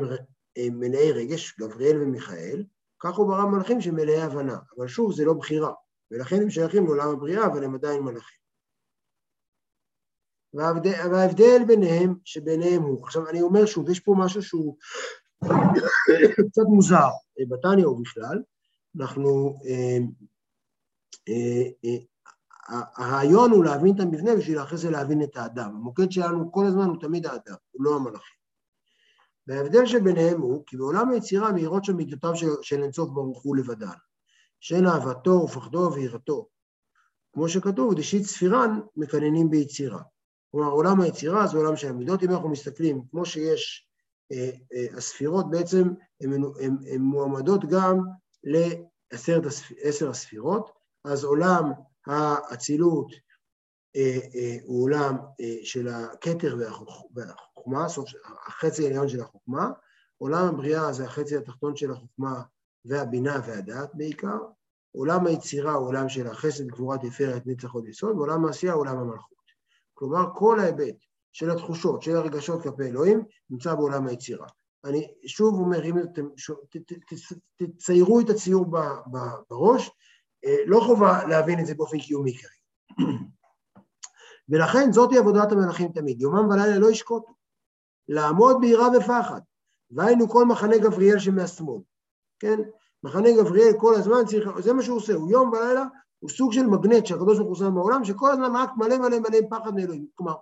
מלאי 0.58 1.12
רגש, 1.12 1.60
גבריאל 1.60 2.02
ומיכאל, 2.02 2.64
כך 3.00 3.16
הוא 3.16 3.28
ברא 3.28 3.46
מלאכים 3.46 3.82
שהם 3.82 3.96
מלאי 3.96 4.22
הבנה. 4.22 4.58
אבל 4.78 4.88
שוב, 4.88 5.14
זה 5.14 5.26
לא 5.26 5.34
בחירה, 5.34 5.72
ולכן 6.12 6.42
הם 6.42 6.50
שייכים 6.50 6.86
לעולם 6.86 7.10
הבריאה, 7.10 7.46
אבל 7.46 7.64
הם 7.64 7.76
עדיין 7.76 8.02
מלאכים. 8.02 8.45
וההבדל, 10.56 10.94
וההבדל 11.12 11.64
ביניהם, 11.68 12.16
שביניהם 12.26 12.82
הוא, 12.82 13.04
עכשיו 13.04 13.30
אני 13.30 13.42
אומר 13.42 13.66
שוב, 13.66 13.90
יש 13.90 14.00
פה 14.00 14.16
משהו 14.18 14.44
שהוא 14.44 14.78
קצת 16.50 16.64
מוזר, 16.68 17.10
בתניא 17.50 17.86
או 17.86 17.96
בכלל, 18.02 18.42
אנחנו 19.00 19.56
אה, 19.68 19.98
אה, 21.30 21.64
אה, 21.86 22.82
הרעיון 22.96 23.52
הוא 23.52 23.64
להבין 23.64 23.96
את 23.96 24.00
המבנה 24.00 24.36
בשביל 24.36 24.60
אחרי 24.60 24.78
זה 24.78 24.92
להבין 24.92 25.24
את 25.24 25.38
האדם. 25.38 25.76
המוקד 25.76 26.12
שלנו 26.12 26.52
כל 26.52 26.66
הזמן 26.66 26.86
הוא 26.86 27.02
תמיד 27.02 27.26
האדם, 27.26 27.56
הוא 27.72 27.84
לא 27.84 27.96
המלאכים. 27.96 28.36
וההבדל 29.48 29.86
שביניהם 29.86 30.42
הוא 30.42 30.64
כי 30.68 30.78
בעולם 30.78 31.10
היצירה 31.10 31.52
מאירות 31.52 31.86
של 31.86 31.94
מידותיו 31.94 32.36
של, 32.36 32.48
של 32.62 32.84
אינסוף 32.84 33.10
ברוך 33.10 33.44
הוא 33.44 33.58
לבדן, 33.58 33.98
שאין 34.60 34.88
אהבתו 34.88 35.32
ופחדו 35.32 35.92
ויראתו. 35.94 36.48
כמו 37.34 37.50
שכתוב, 37.50 37.94
דשית 37.94 38.24
ספירן 38.24 38.80
מקננים 38.96 39.50
ביצירה. 39.50 40.02
כלומר, 40.56 40.72
עולם 40.72 41.02
היצירה 41.02 41.48
זה 41.48 41.58
עולם 41.58 41.76
של 41.76 41.88
המידות. 41.88 42.24
אם 42.24 42.32
אנחנו 42.32 42.50
מסתכלים, 42.50 43.02
כמו 43.12 43.26
שיש, 43.26 43.88
אה, 44.32 44.50
אה, 44.74 44.98
הספירות 44.98 45.50
בעצם 45.50 45.84
הן 46.22 47.02
מועמדות 47.02 47.66
גם 47.66 48.00
לעשר 48.44 49.42
הספירות, 50.10 50.72
אז 51.06 51.24
עולם 51.24 51.72
האצילות 52.08 53.12
אה, 53.96 54.58
הוא 54.64 54.84
עולם 54.84 55.18
של 55.64 55.88
הכתר 55.88 56.56
והחוכמה, 57.16 57.86
החצי 58.48 58.86
העליון 58.86 59.10
של 59.10 59.22
החוכמה, 59.22 59.72
עולם 60.18 60.48
הבריאה 60.48 60.94
זה 60.94 61.06
החצי 61.06 61.38
התחתון 61.38 61.76
של 61.76 61.92
החוכמה 61.92 62.42
והבינה 62.86 63.40
והדעת 63.48 63.90
בעיקר, 63.94 64.38
עולם 64.92 65.28
היצירה 65.28 65.74
הוא 65.74 65.88
עולם 65.88 66.10
של 66.10 66.28
החסד, 66.28 66.68
גבורת 66.68 67.02
תפארת, 67.02 67.42
נצח 67.46 67.72
עוד 67.72 67.88
יסוד, 67.88 68.18
ועולם 68.18 68.46
העשייה 68.46 68.74
הוא 68.74 68.82
עולם 68.82 68.98
המלכות. 68.98 69.36
כלומר, 69.98 70.26
כל 70.36 70.60
ההיבט 70.60 70.96
של 71.34 71.52
התחושות, 71.52 72.02
של 72.02 72.16
הרגשות 72.16 72.64
כלפי 72.64 72.84
אלוהים, 72.84 73.24
נמצא 73.50 73.76
בעולם 73.76 74.08
היצירה. 74.08 74.48
אני 74.86 75.14
שוב 75.28 75.60
אומר, 75.60 75.84
אם 75.86 75.98
אתם 76.00 76.28
תציירו 77.58 78.20
את 78.20 78.30
הציור 78.30 78.66
בראש, 79.50 79.92
אה, 80.46 80.56
לא 80.66 80.80
חובה 80.80 81.26
להבין 81.28 81.60
את 81.60 81.66
זה 81.66 81.76
באופן 81.76 82.00
קיומי 82.00 82.38
כרגע. 82.38 83.08
ולכן 84.50 84.92
זאתי 84.92 85.18
עבודת 85.18 85.52
המלאכים 85.52 85.92
תמיד, 85.92 86.22
יומם 86.22 86.50
ולילה 86.50 86.80
לא 86.80 86.92
ישקוטו, 86.92 87.36
לעמוד 88.08 88.58
ביראה 88.62 88.88
ופחד, 88.98 89.42
והיינו 89.92 90.30
כל 90.30 90.46
מחנה 90.46 90.78
גבריאל 90.78 91.20
שמהשמאל, 91.20 91.82
כן? 92.40 92.60
מחנה 93.04 93.30
גבריאל 93.38 93.74
כל 93.80 93.96
הזמן 93.96 94.26
צריך, 94.26 94.50
זה 94.60 94.74
מה 94.74 94.82
שהוא 94.82 94.98
עושה, 94.98 95.14
הוא 95.14 95.32
יום 95.32 95.50
ולילה, 95.50 95.84
הוא 96.20 96.30
סוג 96.30 96.54
של 96.54 96.66
מגנט 96.66 97.06
שהקדוש 97.06 97.38
ברוך 97.38 97.50
הוא 97.50 97.56
שם 97.56 97.76
בעולם, 97.76 98.06
שכל 98.06 98.32
הזמן 98.32 98.56
רק 98.56 98.70
מלא 98.78 98.98
מלא 98.98 99.20
מלא 99.20 99.38
פחד 99.50 99.76
מאלוהים. 99.76 100.06
כלומר, 100.16 100.34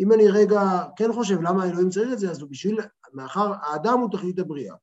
אם 0.00 0.12
אני 0.12 0.28
רגע 0.28 0.60
כן 0.96 1.12
חושב 1.12 1.42
למה 1.42 1.64
אלוהים 1.64 1.90
צריך 1.90 2.12
את 2.12 2.18
זה, 2.18 2.30
אז 2.30 2.40
הוא 2.40 2.50
בשביל, 2.50 2.80
מאחר, 3.12 3.52
האדם 3.62 3.98
הוא 3.98 4.10
תכלית 4.12 4.38
הבריאה. 4.38 4.74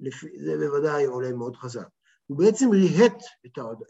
לפי, 0.00 0.26
זה 0.44 0.56
בוודאי 0.56 1.04
עולה 1.04 1.32
מאוד 1.32 1.56
חזק. 1.56 1.86
הוא 2.26 2.38
בעצם 2.38 2.70
ריהט 2.70 3.22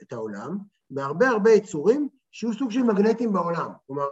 את 0.03 0.13
העולם 0.13 0.59
בהרבה 0.91 1.29
הרבה 1.29 1.51
יצורים 1.51 2.09
שיהיו 2.31 2.55
סוג 2.55 2.71
של 2.71 2.83
מגנטים 2.83 3.33
בעולם. 3.33 3.71
כלומר, 3.87 4.07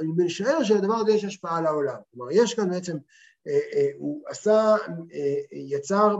אני 0.00 0.08
משער 0.24 0.62
שלדבר 0.62 0.94
הזה 0.94 1.12
יש 1.12 1.24
השפעה 1.24 1.58
על 1.58 1.66
העולם. 1.66 1.96
כלומר, 2.10 2.32
יש 2.32 2.54
כאן 2.54 2.70
בעצם, 2.70 2.96
אה, 3.46 3.58
אה, 3.74 3.88
הוא 3.98 4.22
עשה, 4.28 4.74
אה, 5.14 5.34
יצר 5.52 6.16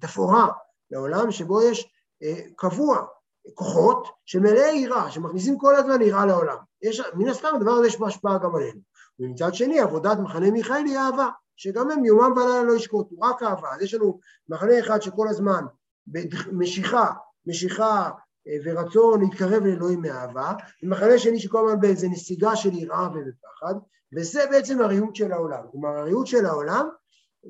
תפאורה 0.00 0.48
לעולם 0.90 1.30
שבו 1.30 1.62
יש 1.62 1.92
קבוע 2.56 3.06
כוחות 3.54 4.08
שמלאי 4.24 4.78
יראה, 4.78 5.10
שמכניסים 5.10 5.58
כל 5.58 5.76
הזמן 5.76 6.02
יראה 6.02 6.26
לעולם. 6.26 6.56
יש, 6.82 7.02
מן 7.14 7.28
הסתם 7.28 7.48
הדבר 7.56 7.70
הזה 7.70 7.86
יש 7.86 7.98
בו 7.98 8.06
השפעה 8.06 8.38
גם 8.38 8.54
עלינו. 8.54 8.80
ומצד 9.20 9.54
שני, 9.54 9.80
עבודת 9.80 10.18
מחנה 10.18 10.50
מיכאל 10.50 10.84
היא 10.84 10.98
אהבה, 10.98 11.28
שגם 11.56 11.90
הם 11.90 12.04
יומם 12.04 12.32
ולילה 12.32 12.62
לא 12.62 12.76
ישקוטו, 12.76 13.16
רק 13.22 13.42
אהבה. 13.42 13.68
אז 13.74 13.82
יש 13.82 13.94
לנו 13.94 14.18
מחנה 14.48 14.78
אחד 14.78 15.02
שכל 15.02 15.28
הזמן 15.28 15.64
משיכה, 16.52 17.12
משיכה 17.46 18.10
אה, 18.48 18.56
ורצון 18.64 19.20
להתקרב 19.20 19.62
לאלוהים 19.62 20.02
מאהבה, 20.02 20.52
ומחנה 20.82 21.18
שני 21.18 21.40
שכל 21.40 21.66
הזמן 21.66 21.80
באיזה 21.80 22.08
נסיגה 22.08 22.56
של 22.56 22.74
יראה 22.74 23.08
ובפחד, 23.14 23.74
וזה 24.16 24.44
בעצם 24.50 24.80
הריהוט 24.80 25.14
של 25.14 25.32
העולם. 25.32 25.62
כלומר, 25.70 25.88
הריהוט 25.88 26.26
של 26.26 26.46
העולם 26.46 26.88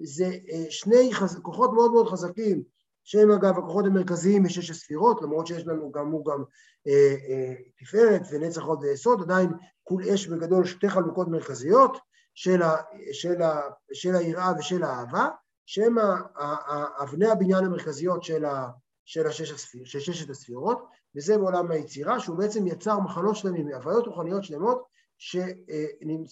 זה 0.02 0.24
אה, 0.24 0.64
שני 0.70 1.14
חז... 1.14 1.38
כוחות 1.42 1.72
מאוד 1.72 1.92
מאוד 1.92 2.08
חזקים, 2.08 2.62
שהם 3.06 3.30
אגב 3.30 3.58
הכוחות 3.58 3.84
המרכזיים 3.86 4.44
משש 4.44 4.70
הספירות, 4.70 5.22
למרות 5.22 5.46
שיש 5.46 5.66
לנו 5.66 5.92
כאמור 5.92 6.30
גם 6.30 6.44
אה, 6.86 7.14
אה, 7.28 7.54
תפארת 7.78 8.22
ונצח 8.30 8.62
עוד 8.62 8.78
ויסוד, 8.82 9.22
עדיין 9.22 9.50
כול 9.82 10.06
יש 10.06 10.28
בגדול 10.28 10.64
שתי 10.64 10.88
חלוקות 10.88 11.28
מרכזיות 11.28 11.98
של, 12.34 12.62
ה, 12.62 12.76
של, 13.12 13.42
ה, 13.42 13.60
של 13.92 14.16
היראה 14.16 14.52
ושל 14.58 14.82
האהבה, 14.82 15.28
שהם 15.66 15.96
אבני 17.02 17.28
הבניין 17.28 17.64
המרכזיות 17.64 18.22
של, 18.22 18.44
ה, 18.44 18.68
של, 19.04 19.26
השש 19.26 19.52
הספיר, 19.52 19.84
של 19.84 20.00
ששת 20.00 20.30
הספירות, 20.30 20.86
וזה 21.16 21.38
בעולם 21.38 21.70
היצירה, 21.70 22.20
שהוא 22.20 22.38
בעצם 22.38 22.66
יצר 22.66 23.00
מחנות 23.00 23.36
שלמים, 23.36 23.72
הוויות 23.72 24.06
רוחניות 24.06 24.44
שלמות, 24.44 24.82
ש, 25.18 25.36
אה, 25.36 25.86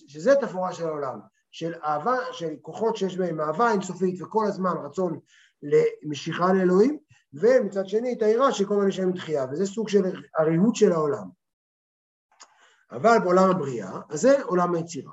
שזה 0.06 0.34
תפאורה 0.40 0.72
של 0.72 0.86
העולם, 0.86 1.18
של 1.50 1.74
אהבה, 1.84 2.16
של 2.32 2.54
כוחות 2.62 2.96
שיש 2.96 3.16
בהם 3.16 3.40
אהבה 3.40 3.70
אינסופית 3.70 4.22
וכל 4.22 4.46
הזמן 4.46 4.74
רצון 4.84 5.20
למשיכה 5.64 6.52
לאלוהים, 6.52 6.98
ומצד 7.32 7.86
שני 7.86 8.12
את 8.12 8.22
היראה 8.22 8.52
שכל 8.52 8.76
מיני 8.76 8.92
שהם 8.92 9.12
דחייה, 9.12 9.46
וזה 9.52 9.66
סוג 9.66 9.88
של 9.88 10.02
הריהוט 10.38 10.74
של 10.74 10.92
העולם. 10.92 11.28
אבל 12.90 13.18
בעולם 13.24 13.50
הבריאה, 13.50 14.00
אז 14.08 14.20
זה 14.20 14.42
עולם 14.42 14.74
היצירה. 14.74 15.12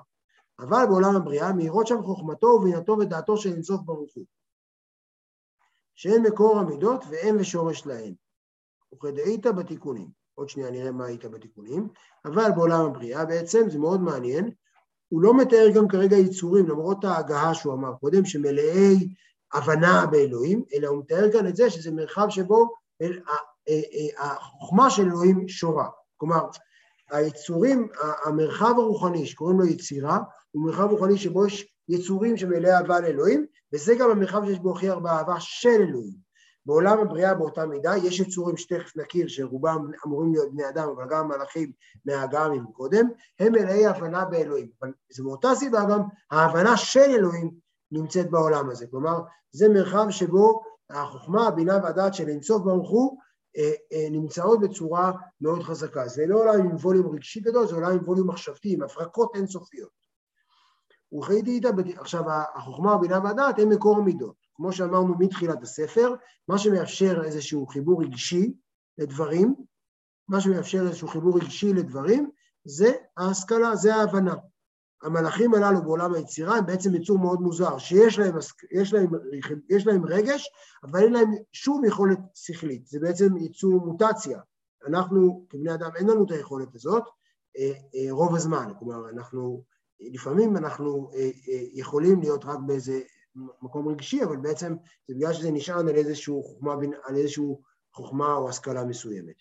אבל 0.60 0.86
בעולם 0.90 1.16
הבריאה 1.16 1.54
מאירות 1.54 1.88
שם 1.88 2.02
חוכמתו 2.04 2.48
ובינתו 2.48 2.98
ודעתו 3.00 3.38
של 3.38 3.54
אינסוף 3.54 3.82
ברוך 3.86 4.12
הוא. 4.16 4.26
שאין 5.96 6.22
מקור 6.22 6.60
המידות 6.60 7.04
ואין 7.10 7.36
ושורש 7.40 7.86
להן. 7.86 8.14
וכדאית 8.94 9.46
בתיקונים. 9.46 10.08
עוד 10.36 10.50
שנייה 10.50 10.72
נראה 10.72 10.92
מה 10.92 11.06
היית 11.06 11.26
בתיקונים. 11.26 11.88
אבל 12.26 12.52
בעולם 12.56 12.86
הבריאה 12.86 13.26
בעצם, 13.26 13.70
זה 13.70 13.80
מאוד 13.80 14.02
מעניין, 14.02 14.52
הוא 15.08 15.22
לא 15.22 15.38
מתאר 15.38 15.68
גם 15.76 15.88
כרגע 15.88 16.16
יצורים, 16.16 16.70
למרות 16.70 17.04
ההגהה 17.04 17.54
שהוא 17.54 17.74
אמר 17.74 17.94
קודם, 17.94 18.26
שמלאי 18.26 19.14
הבנה 19.54 20.06
באלוהים, 20.12 20.64
אלא 20.74 20.88
הוא 20.88 21.00
מתאר 21.00 21.32
כאן 21.32 21.48
את 21.48 21.56
זה 21.56 21.70
שזה 21.70 21.92
מרחב 21.92 22.30
שבו 22.30 22.70
אל, 23.02 23.20
החוכמה 24.18 24.90
של 24.90 25.02
אלוהים 25.02 25.48
שורה. 25.48 25.88
כלומר, 26.18 26.46
היצורים, 27.12 27.88
המרחב 28.26 28.74
הרוחני 28.78 29.26
שקוראים 29.26 29.60
לו 29.60 29.66
יצירה, 29.66 30.20
הוא 30.52 30.66
מרחב 30.66 30.92
רוחני 30.92 31.18
שבו 31.18 31.46
יש 31.46 31.76
יצורים 31.90 32.38
שמלאי 32.38 32.72
אהבה 32.72 33.00
לאלוהים, 33.00 33.46
וזה 33.74 33.96
גם 33.96 34.12
המרחב 34.12 34.46
שיש 34.46 34.60
בו 34.60 34.72
הכי 34.72 34.90
הרבה 34.90 35.12
אהבה 35.12 35.36
של 35.40 35.70
אלוהים. 35.70 36.32
בעולם 36.66 37.00
הבריאה 37.00 37.34
באותה 37.34 37.66
מידה, 37.66 37.98
יש 37.98 38.20
יצורים 38.20 38.58
שתכף 38.58 38.98
נכיר 38.98 39.28
שרובם 39.28 39.92
אמורים 40.06 40.34
להיות 40.34 40.54
בני 40.54 40.70
אדם, 40.70 40.90
אבל 40.90 41.04
גם 41.10 41.28
מלאכים 41.28 41.72
מההגעה 42.06 42.50
מקודם, 42.50 43.10
הם 43.40 43.52
מלאי 43.52 43.88
הבנה 43.88 44.26
באלוהים. 44.26 44.68
אבל 44.82 44.92
זה 45.12 45.24
מאותה 45.24 45.56
סיבה 45.56 45.86
גם 45.90 46.02
ההבנה 46.32 46.78
של 46.78 47.00
אלוהים 47.00 47.52
נמצאת 47.92 48.32
בעולם 48.32 48.70
הזה. 48.70 48.88
כלומר, 48.88 49.22
זה 49.52 49.70
מרחב 49.70 50.06
שבו 50.10 50.62
החוכמה, 50.90 51.48
הבינה 51.48 51.80
והדעת 51.84 52.14
של 52.14 52.28
אינסוף 52.28 52.62
ברוך 52.62 52.90
הוא 52.90 53.18
אה, 53.58 53.72
אה, 53.94 54.08
נמצאות 54.12 54.60
בצורה 54.60 55.12
מאוד 55.42 55.64
חזקה. 55.64 56.08
זה 56.08 56.26
לא 56.28 56.40
עולם 56.40 56.60
עם 56.60 56.76
ווליום 56.76 57.16
רגשי 57.16 57.40
גדול, 57.40 57.68
זה 57.68 57.76
עולם 57.76 57.92
עם 57.92 58.04
ווליום 58.04 58.30
מחשבתי, 58.30 58.74
עם 58.74 58.84
הפרקות 58.84 59.36
אינסופיות. 59.36 60.02
וחייתי 61.18 61.52
איתה, 61.52 61.70
עכשיו 61.98 62.24
החוכמה, 62.56 62.94
הבינה 62.94 63.20
והדעת 63.24 63.60
הם 63.60 63.70
מקור 63.70 63.98
המידות. 63.98 64.36
כמו 64.54 64.72
שאמרנו 64.72 65.16
מתחילת 65.20 65.64
הספר, 65.64 66.16
מה 66.48 66.58
שמאפשר 66.58 67.22
איזשהו 67.26 67.68
חיבור 67.68 68.04
רגשי 68.04 68.54
לדברים, 68.98 69.56
מה 70.28 70.42
שמאפשר 70.42 70.82
איזשהו 70.82 71.08
חיבור 71.08 71.38
רגשי 71.38 71.74
לדברים, 71.74 72.30
זה 72.66 72.92
ההשכלה, 73.18 73.76
זה 73.76 73.96
ההבנה. 73.96 74.36
המלאכים 75.04 75.54
הללו 75.54 75.82
בעולם 75.82 76.14
היצירה 76.14 76.58
הם 76.58 76.66
בעצם 76.66 76.96
יצור 76.96 77.20
מאוד 77.20 77.42
מוזר, 77.42 77.78
שיש 77.78 78.20
להם, 78.20 78.36
יש 78.72 78.94
להם, 78.94 79.10
יש 79.70 79.88
להם 79.88 80.06
רגש, 80.06 80.50
אבל 80.84 81.04
אין 81.04 81.14
להם 81.14 81.32
שום 81.52 81.86
יכולת 81.86 82.20
שכלית. 82.36 82.88
זה 82.88 83.00
בעצם 83.00 83.38
יצור 83.38 83.86
מוטציה. 83.86 84.40
אנחנו 84.88 85.46
כבני 85.50 85.74
אדם 85.74 85.90
אין 85.96 86.08
לנו 86.08 86.26
את 86.26 86.32
היכולת 86.32 86.76
הזאת 86.76 87.04
אה, 87.58 87.72
אה, 87.96 88.12
רוב 88.12 88.36
הזמן. 88.36 88.74
כלומר, 88.80 89.10
אנחנו, 89.10 89.64
לפעמים 90.00 90.58
אנחנו 90.58 91.12
אה, 91.14 91.30
יכולים 91.74 92.22
להיות 92.22 92.46
רק 92.46 92.60
באיזה 92.66 93.02
מקום 93.62 93.88
רגשי, 93.88 94.24
אבל 94.24 94.38
בעצם 94.38 94.76
זה 95.08 95.16
בגלל 95.16 95.34
שזה 95.34 95.52
נשען 95.52 95.88
על 95.88 95.96
איזשהו 95.96 96.44
חוכמה, 96.44 96.74
על 97.04 97.16
איזשהו 97.16 97.62
חוכמה 97.94 98.34
או 98.34 98.50
השכלה 98.50 98.86
מסוימת. 98.86 99.36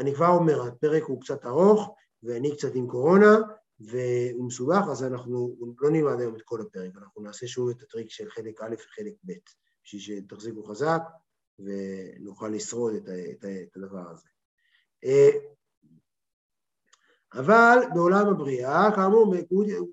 אני 0.00 0.14
כבר 0.14 0.28
אומר, 0.28 0.62
הפרק 0.62 1.02
הוא 1.02 1.20
קצת 1.20 1.46
ארוך, 1.46 1.94
ואני 2.22 2.56
קצת 2.56 2.74
עם 2.74 2.86
קורונה, 2.86 3.36
והוא 3.80 4.46
מסובך, 4.46 4.82
אז 4.90 5.04
אנחנו 5.04 5.56
לא 5.80 5.90
נלמד 5.90 6.20
היום 6.20 6.36
את 6.36 6.42
כל 6.44 6.60
הפרק, 6.60 6.90
אנחנו 6.96 7.22
נעשה 7.22 7.46
שוב 7.46 7.68
את 7.68 7.82
הטריק 7.82 8.10
של 8.10 8.30
חלק 8.30 8.60
א' 8.60 8.74
וחלק 8.74 9.14
ב', 9.24 9.32
בשביל 9.84 10.00
שתחזיקו 10.00 10.64
חזק 10.64 11.02
ונוכל 11.58 12.48
לשרוד 12.48 12.94
את, 12.94 13.02
את, 13.02 13.44
את 13.44 13.76
הדבר 13.76 14.10
הזה. 14.10 14.28
אה, 15.04 15.30
אבל 17.34 17.78
בעולם 17.94 18.28
הבריאה, 18.28 18.88
כאמור, 18.96 19.34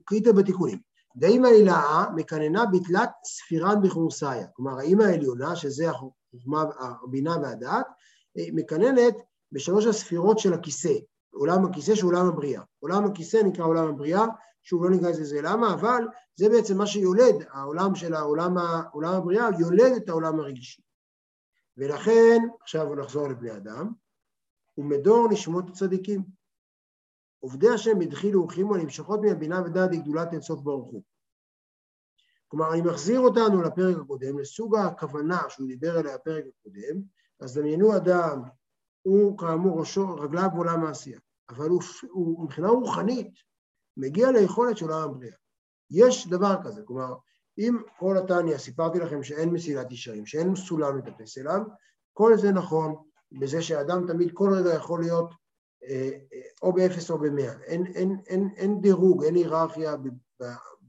קריטה 0.05 0.33
בתיקונים. 0.33 0.79
דאמא 1.17 1.47
הילאה 1.47 2.05
מקננה 2.15 2.65
בתלת 2.65 3.09
ספירן 3.25 3.81
בכורסאיה, 3.83 4.47
כלומר 4.47 4.79
האמא 4.79 5.03
העליונה, 5.03 5.55
שזה 5.55 5.89
החוכמה, 5.89 6.63
הבינה 7.03 7.37
והדעת, 7.41 7.85
אה, 8.37 8.45
מקננת 8.53 9.15
בשלוש 9.51 9.85
הספירות 9.85 10.39
של 10.39 10.53
הכיסא, 10.53 10.93
עולם 11.33 11.65
הכיסא 11.65 11.95
שהוא 11.95 12.11
עולם 12.11 12.25
הבריאה. 12.27 12.61
עולם 12.79 13.05
הכיסא 13.05 13.37
נקרא 13.37 13.65
עולם 13.65 13.87
הבריאה, 13.87 14.25
שוב 14.63 14.83
לא 14.83 14.89
ניכנס 14.89 15.19
לזה 15.19 15.41
למה, 15.41 15.73
אבל 15.73 16.07
זה 16.35 16.49
בעצם 16.49 16.77
מה 16.77 16.87
שיולד, 16.87 17.35
העולם 17.51 17.95
של 17.95 18.13
העולם, 18.13 18.57
העולם 18.57 19.13
הבריאה 19.13 19.47
יולד 19.59 19.91
את 19.97 20.09
העולם 20.09 20.39
הרגשי. 20.39 20.81
ולכן, 21.77 22.37
עכשיו 22.61 22.95
נחזור 22.95 23.27
לבני 23.27 23.51
אדם, 23.51 23.91
ומדור 24.77 25.27
נשמות 25.31 25.69
הצדיקים. 25.69 26.23
עובדי 27.39 27.69
השם 27.69 28.01
הדחילו 28.01 28.43
ורחימו 28.43 28.75
הנמשכות 28.75 29.19
מהבינה 29.21 29.61
ודעת 29.65 29.91
לגדולת 29.91 30.33
אינסוף 30.33 30.61
ברוך 30.61 30.91
הוא. 30.91 31.03
כלומר, 32.47 32.73
אני 32.73 32.81
מחזיר 32.81 33.19
אותנו 33.19 33.61
לפרק 33.61 33.97
הקודם, 33.97 34.39
לסוג 34.39 34.75
הכוונה 34.75 35.41
שהוא 35.49 35.67
דיבר 35.67 35.97
עליה 35.97 36.17
בפרק 36.17 36.45
הקודם, 36.47 37.01
אז 37.39 37.57
דמיינו 37.57 37.95
אדם, 37.97 38.41
הוא 39.01 39.37
כאמור 39.37 39.79
ראשו, 39.79 40.15
רגליו 40.15 40.49
בעולם 40.53 40.85
העשייה. 40.85 41.19
אבל 41.49 41.69
הוא, 41.69 41.81
הוא 42.11 42.43
מבחינה 42.43 42.67
רוחנית 42.67 43.33
מגיע 43.97 44.31
ליכולת 44.31 44.77
של 44.77 44.85
עולם 44.85 45.09
הבריאה. 45.09 45.35
יש 45.91 46.27
דבר 46.27 46.55
כזה, 46.63 46.81
כלומר, 46.85 47.13
אם 47.57 47.77
כל 47.99 48.17
התניא, 48.17 48.57
סיפרתי 48.57 48.99
לכם 48.99 49.23
שאין 49.23 49.49
מסילת 49.49 49.91
ישרים, 49.91 50.25
שאין 50.25 50.55
סולם 50.55 50.97
לטפס 50.97 51.37
אליו, 51.37 51.61
כל 52.13 52.37
זה 52.37 52.51
נכון 52.51 52.95
בזה 53.31 53.61
שאדם 53.61 54.07
תמיד 54.07 54.31
כל 54.33 54.53
רגע 54.53 54.73
יכול 54.73 54.99
להיות 54.99 55.31
אה, 55.83 56.09
אה, 56.33 56.41
או 56.61 56.73
באפס 56.73 57.11
או 57.11 57.17
במאה. 57.17 57.53
אין, 57.61 57.85
אין, 57.85 58.17
אין, 58.27 58.49
אין 58.55 58.81
דירוג, 58.81 59.23
אין 59.23 59.35
היררכיה 59.35 59.95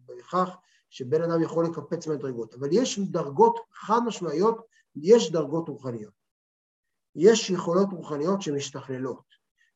בכך 0.07 0.57
שבן 0.91 1.23
אדם 1.23 1.43
יכול 1.43 1.65
לקפץ 1.65 2.07
מדרגות, 2.07 2.55
אבל 2.55 2.69
יש 2.73 2.99
דרגות 2.99 3.59
חד 3.73 4.01
משמעיות, 4.07 4.67
יש 4.97 5.33
דרגות 5.33 5.69
רוחניות. 5.69 6.18
יש 7.17 7.51
יכולות 7.51 7.89
רוחניות 7.93 8.43
שמשתכללות. 8.43 9.23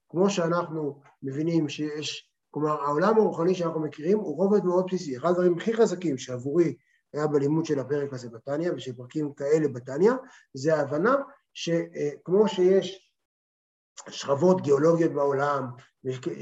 כמו 0.08 0.30
שאנחנו 0.30 1.00
מבינים 1.22 1.68
שיש, 1.68 2.30
כלומר 2.50 2.82
העולם 2.82 3.18
הרוחני 3.18 3.54
שאנחנו 3.54 3.80
מכירים 3.80 4.18
הוא 4.18 4.36
רובד 4.36 4.64
מאוד 4.64 4.86
בסיסי. 4.86 5.16
אחד 5.16 5.30
הדברים 5.30 5.58
הכי 5.58 5.74
חזקים 5.74 6.18
שעבורי 6.18 6.74
היה 7.14 7.26
בלימוד 7.26 7.64
של 7.64 7.78
הפרק 7.78 8.12
הזה 8.12 8.28
בתניא 8.28 8.72
ושל 8.72 8.92
פרקים 8.92 9.32
כאלה 9.32 9.68
בתניא, 9.68 10.12
זה 10.54 10.76
ההבנה 10.76 11.14
שכמו 11.54 12.48
שיש 12.48 13.12
שכבות 14.08 14.60
גיאולוגיות 14.60 15.12
בעולם, 15.12 15.64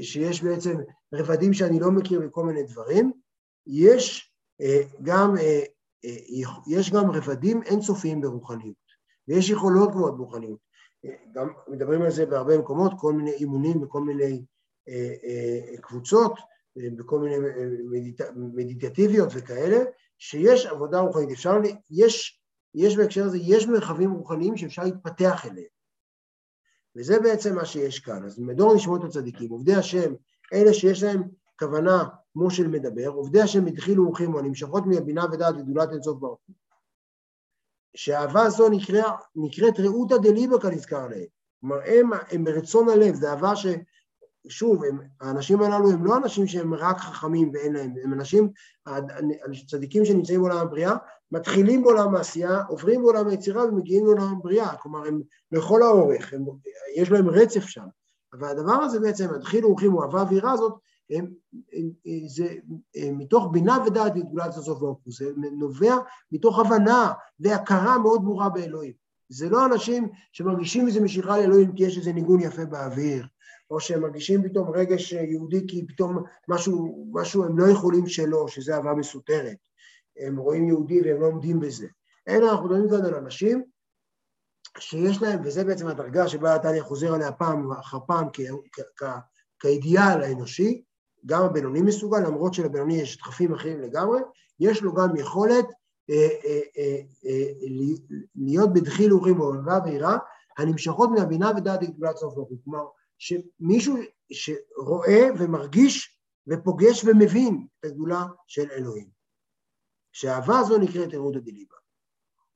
שיש 0.01 0.43
בעצם 0.43 0.77
רבדים 1.13 1.53
שאני 1.53 1.79
לא 1.79 1.91
מכיר 1.91 2.19
בכל 2.19 2.45
מיני 2.45 2.63
דברים, 2.63 3.11
יש 3.67 4.33
אה, 4.61 4.81
גם, 5.01 5.37
אה, 5.37 5.63
אה, 6.05 6.49
יש 6.67 6.91
גם 6.91 7.11
רבדים 7.11 7.63
אינסופיים 7.63 8.21
ברוחניות, 8.21 8.75
ויש 9.27 9.49
יכולות 9.49 9.91
גבוהות 9.91 10.17
ברוחניות. 10.17 10.70
גם 11.33 11.49
מדברים 11.67 12.01
על 12.01 12.11
זה 12.11 12.25
בהרבה 12.25 12.57
מקומות, 12.57 12.91
כל 12.97 13.13
מיני 13.13 13.31
אימונים 13.31 13.81
בכל 13.81 14.01
מיני 14.01 14.45
אה, 14.89 15.13
אה, 15.23 15.77
קבוצות, 15.81 16.39
אה, 16.77 16.89
בכל 16.95 17.19
מיני 17.19 17.35
מדיט... 17.89 18.21
מדיטטיביות 18.35 19.29
וכאלה, 19.35 19.77
שיש 20.17 20.65
עבודה 20.65 20.99
רוחנית. 20.99 21.31
אפשר, 21.31 21.57
יש, 21.91 22.41
יש 22.75 22.97
בהקשר 22.97 23.25
הזה, 23.25 23.37
יש 23.41 23.67
מרחבים 23.67 24.11
רוחניים 24.11 24.57
שאפשר 24.57 24.83
להתפתח 24.83 25.45
אליהם. 25.45 25.67
וזה 26.95 27.19
בעצם 27.19 27.55
מה 27.55 27.65
שיש 27.65 27.99
כאן. 27.99 28.25
אז 28.25 28.39
מדור 28.39 28.75
נשמות 28.75 29.03
הצדיקים, 29.03 29.49
עובדי 29.49 29.75
השם, 29.75 30.13
אלה 30.53 30.73
שיש 30.73 31.03
להם 31.03 31.23
כוונה 31.59 32.03
כמו 32.33 32.51
של 32.51 32.67
מדבר, 32.67 33.07
עובדי 33.07 33.41
השם 33.41 33.65
התחילו 33.65 34.07
ורחימו, 34.07 34.39
הנמשכות 34.39 34.85
מהבינה 34.85 35.25
ודעת 35.31 35.55
וגדולת 35.55 35.89
אינסוף 35.91 36.19
ברוך 36.19 36.39
הוא. 36.47 36.55
שאהבה 37.95 38.49
זו 38.49 38.69
נקרא, 38.69 39.11
נקראת 39.35 39.79
רעותא 39.79 40.17
דליבא 40.17 40.59
כנזכר 40.59 41.07
להם. 41.07 41.25
כלומר, 41.61 41.79
הם, 41.85 42.09
הם 42.31 42.43
ברצון 42.43 42.89
הלב, 42.89 43.15
זה 43.15 43.29
אהבה 43.29 43.55
ש... 43.55 43.65
שוב, 44.47 44.83
הם, 44.83 44.99
האנשים 45.21 45.61
הללו 45.61 45.91
הם 45.91 46.05
לא 46.05 46.17
אנשים 46.17 46.47
שהם 46.47 46.73
רק 46.73 46.97
חכמים 46.97 47.51
ואין 47.53 47.73
להם, 47.73 47.93
הם 48.03 48.13
אנשים, 48.13 48.49
צדיקים 49.67 50.05
שנמצאים 50.05 50.39
בעולם 50.41 50.57
הבריאה, 50.57 50.95
מתחילים 51.31 51.83
בעולם 51.83 52.15
העשייה, 52.15 52.61
עוברים 52.69 53.01
בעולם 53.01 53.27
היצירה 53.27 53.65
ומגיעים 53.65 54.05
לעולם 54.05 54.35
הבריאה, 54.37 54.75
כלומר 54.75 55.07
הם 55.07 55.21
לכל 55.51 55.83
האורך, 55.83 56.33
הם, 56.33 56.45
יש 56.95 57.11
להם 57.11 57.29
רצף 57.29 57.61
שם. 57.61 57.85
אבל 58.33 58.47
הדבר 58.47 58.73
הזה 58.73 58.99
בעצם, 58.99 59.33
התחילו 59.35 59.67
הולכים, 59.67 59.99
אהבה 60.01 60.23
ויראה 60.29 60.51
הזאת, 60.51 60.73
זה 62.27 62.47
הם, 62.95 63.17
מתוך 63.17 63.49
בינה 63.51 63.77
ודעת 63.87 64.15
לגדולת 64.15 64.57
הסוף 64.57 64.81
הוא, 64.81 64.95
זה 65.05 65.25
נובע 65.57 65.95
מתוך 66.31 66.59
הבנה 66.59 67.11
והכרה 67.39 67.97
מאוד 67.97 68.21
ברורה 68.23 68.49
באלוהים. 68.49 68.93
זה 69.29 69.49
לא 69.49 69.65
אנשים 69.65 70.09
שמרגישים 70.31 70.87
איזו 70.87 71.01
משיכה 71.03 71.37
לאלוהים 71.37 71.75
כי 71.75 71.83
יש 71.83 71.97
איזה 71.97 72.13
ניגון 72.13 72.39
יפה 72.39 72.65
באוויר, 72.65 73.27
או 73.69 73.79
שהם 73.79 74.01
מרגישים 74.01 74.49
פתאום 74.49 74.69
רגש 74.69 75.11
יהודי 75.11 75.67
כי 75.67 75.87
פתאום 75.87 76.23
משהו, 76.47 77.07
משהו 77.13 77.43
הם 77.43 77.59
לא 77.59 77.65
יכולים 77.71 78.07
שלא, 78.07 78.47
שזה 78.47 78.75
אהבה 78.75 78.93
מסותרת. 78.93 79.57
הם 80.19 80.37
רואים 80.37 80.67
יהודי 80.67 81.01
והם 81.01 81.21
לא 81.21 81.25
עומדים 81.25 81.59
בזה. 81.59 81.87
אלא 82.27 82.51
אנחנו 82.51 82.65
מדברים 82.65 82.89
כאן 82.89 83.05
על 83.05 83.15
אנשים 83.15 83.63
שיש 84.79 85.21
להם, 85.21 85.39
וזה 85.43 85.63
בעצם 85.63 85.87
הדרגה 85.87 86.27
שבה 86.27 86.55
התניא 86.55 86.81
חוזר 86.81 87.13
עליה 87.13 87.31
פעם 87.31 87.71
אחר 87.71 87.97
פעם 88.07 88.27
כאידיאל 89.59 90.21
האנושי, 90.23 90.83
גם 91.25 91.43
הבינוני 91.43 91.81
מסוגל, 91.81 92.19
למרות 92.19 92.53
שלבינוני 92.53 92.93
יש 92.93 93.17
דחפים 93.17 93.53
אחרים 93.53 93.81
לגמרי, 93.81 94.19
יש 94.59 94.81
לו 94.81 94.93
גם 94.93 95.15
יכולת 95.15 95.65
אה, 96.09 96.29
אה, 96.45 97.01
אה, 97.25 97.51
להיות 98.35 98.73
בדחיל 98.73 99.13
אורים 99.13 99.39
ואוהבה 99.39 99.79
ויראה, 99.85 100.17
הנמשכות 100.57 101.09
מן 101.09 101.21
הבינה 101.21 101.51
ודעת 101.57 101.83
גדולת 101.83 102.17
סוף 102.17 102.33
ברוך. 102.33 102.49
כלומר, 102.63 102.85
שמישהו 103.17 103.97
שרואה 104.31 105.27
ומרגיש 105.39 106.19
ופוגש 106.47 107.03
ומבין 107.03 107.67
את 107.79 107.85
הגדולה 107.85 108.25
של 108.47 108.71
אלוהים. 108.71 109.09
שהאהבה 110.11 110.59
הזו 110.59 110.77
נקראת 110.77 111.11
עירותא 111.11 111.39
דליבה. 111.39 111.75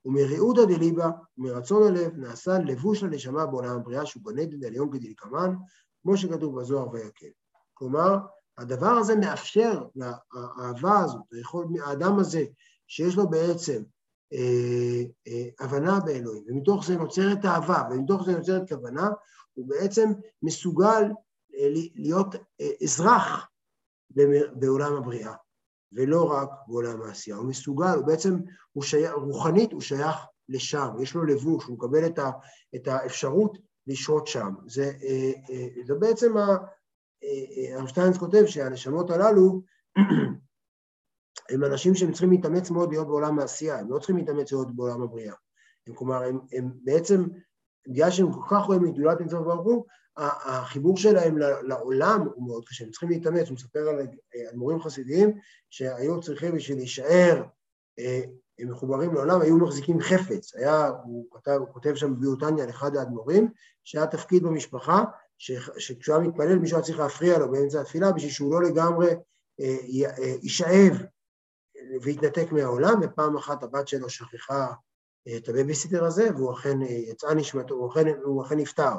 ומריעותא 0.05 0.65
דליבה, 0.65 1.09
ומרצון 1.37 1.83
הלב, 1.83 2.17
נעשה 2.17 2.59
לבוש 2.59 3.03
לנשמה 3.03 3.45
בעולם 3.45 3.75
הבריאה 3.75 4.05
שהוא 4.05 4.23
בנדד 4.23 4.65
עליון 4.65 4.91
כדלקמן, 4.91 5.55
כמו 6.01 6.17
שכתוב 6.17 6.59
בזוהר 6.59 6.89
ויקל. 6.89 7.27
כלומר, 7.73 8.17
הדבר 8.57 8.87
הזה 8.89 9.15
מאפשר 9.15 9.83
לאהבה 9.95 10.99
הזאת, 10.99 11.21
יכול, 11.41 11.65
האדם 11.85 12.19
הזה 12.19 12.45
שיש 12.87 13.15
לו 13.15 13.29
בעצם 13.29 13.83
אה, 14.33 15.03
אה, 15.27 15.49
הבנה 15.59 15.99
באלוהים, 15.99 16.43
ומתוך 16.47 16.85
זה 16.85 16.97
נוצרת 16.97 17.45
אהבה, 17.45 17.83
ומתוך 17.91 18.25
זה 18.25 18.37
נוצרת 18.37 18.69
כוונה, 18.69 19.09
הוא 19.53 19.67
בעצם 19.67 20.11
מסוגל 20.43 21.03
אה, 21.55 21.69
להיות 21.95 22.35
אה, 22.61 22.69
אזרח 22.83 23.49
בעולם 24.53 24.93
הבריאה, 24.93 25.33
ולא 25.91 26.31
רק 26.31 26.49
בעולם 26.67 27.01
העשייה. 27.01 27.37
הוא 27.37 27.45
מסוגל, 27.45 27.95
הוא 27.95 28.05
בעצם, 28.05 28.39
הוא 28.71 28.83
שייך, 28.83 29.11
רוחנית 29.13 29.71
הוא 29.71 29.81
שייך 29.81 30.15
לשם, 30.49 30.89
יש 31.01 31.15
לו 31.15 31.25
לבוש, 31.25 31.65
הוא 31.65 31.77
מקבל 31.77 32.05
את, 32.05 32.19
ה, 32.19 32.31
את 32.75 32.87
האפשרות 32.87 33.57
לשהות 33.87 34.27
שם. 34.27 34.53
זה, 34.67 34.91
אה, 35.03 35.31
זה 35.85 35.95
בעצם, 35.95 36.33
הרב 37.73 37.87
שטיינס 37.87 38.17
כותב 38.17 38.45
שהנשמות 38.45 39.09
הללו 39.09 39.61
הם 41.49 41.63
אנשים 41.63 41.95
שהם 41.95 42.11
צריכים 42.11 42.31
להתאמץ 42.31 42.71
מאוד 42.71 42.89
להיות 42.89 43.07
בעולם 43.07 43.39
העשייה, 43.39 43.79
הם 43.79 43.91
לא 43.91 43.97
צריכים 43.97 44.17
להתאמץ 44.17 44.51
להיות 44.51 44.75
בעולם 44.75 45.01
הבריאה. 45.01 45.33
הם, 45.87 45.93
כלומר, 45.95 46.23
הם, 46.23 46.39
הם 46.53 46.71
בעצם, 46.83 47.25
בגלל 47.87 48.11
שהם 48.11 48.33
כל 48.33 48.41
כך 48.49 48.65
רואים 48.65 48.85
את 48.85 48.93
גדולת 48.93 49.19
אינסוף 49.19 49.39
ברוך 49.39 49.65
הוא, 49.65 49.85
החיבור 50.17 50.97
שלהם 50.97 51.37
לעולם 51.37 52.27
הוא 52.35 52.47
מאוד 52.47 52.65
קשה, 52.65 52.85
הם 52.85 52.91
צריכים 52.91 53.09
להתאמץ, 53.09 53.47
הוא 53.47 53.55
מספר 53.55 53.79
על, 53.79 53.99
על 53.99 54.55
מורים 54.55 54.81
חסידיים 54.81 55.39
שהיו 55.69 56.21
צריכים 56.21 56.55
בשביל 56.55 56.77
להישאר 56.77 57.43
אה, 57.99 58.21
הם 58.59 58.71
מחוברים 58.71 59.13
לעולם, 59.13 59.41
היו 59.41 59.57
מחזיקים 59.57 59.99
חפץ. 59.99 60.55
היה, 60.55 60.87
הוא 60.87 61.25
כותב, 61.29 61.57
הוא 61.59 61.67
כותב 61.73 61.95
שם 61.95 62.15
בביאותניה 62.15 62.63
על 62.63 62.69
אחד 62.69 62.95
האדמו"רים, 62.95 63.51
שהיה 63.83 64.07
תפקיד 64.07 64.43
במשפחה, 64.43 65.03
שכשהוא 65.37 66.15
היה 66.15 66.27
מתפלל 66.27 66.59
מישהו 66.59 66.77
היה 66.77 66.85
צריך 66.85 66.99
להפריע 66.99 67.37
לו 67.37 67.51
באמצע 67.51 67.81
התפילה 67.81 68.11
בשביל 68.11 68.31
שהוא 68.31 68.53
לא 68.53 68.69
לגמרי 68.69 69.07
אה, 69.59 69.77
אה, 70.17 70.35
יישאב 70.43 70.93
והתנתק 72.01 72.51
מהעולם, 72.51 72.93
ופעם 73.01 73.37
אחת 73.37 73.63
הבת 73.63 73.87
שלו 73.87 74.09
שכחה 74.09 74.73
את 75.37 75.49
הבייביסיטר 75.49 76.05
הזה, 76.05 76.29
והוא 76.35 76.53
אכן 76.53 76.81
יצאה 76.81 77.33
נשמתו, 77.33 77.75
הוא 77.75 77.91
אכן, 77.91 78.07
הוא 78.23 78.45
אכן 78.45 78.57
נפטר. 78.57 78.93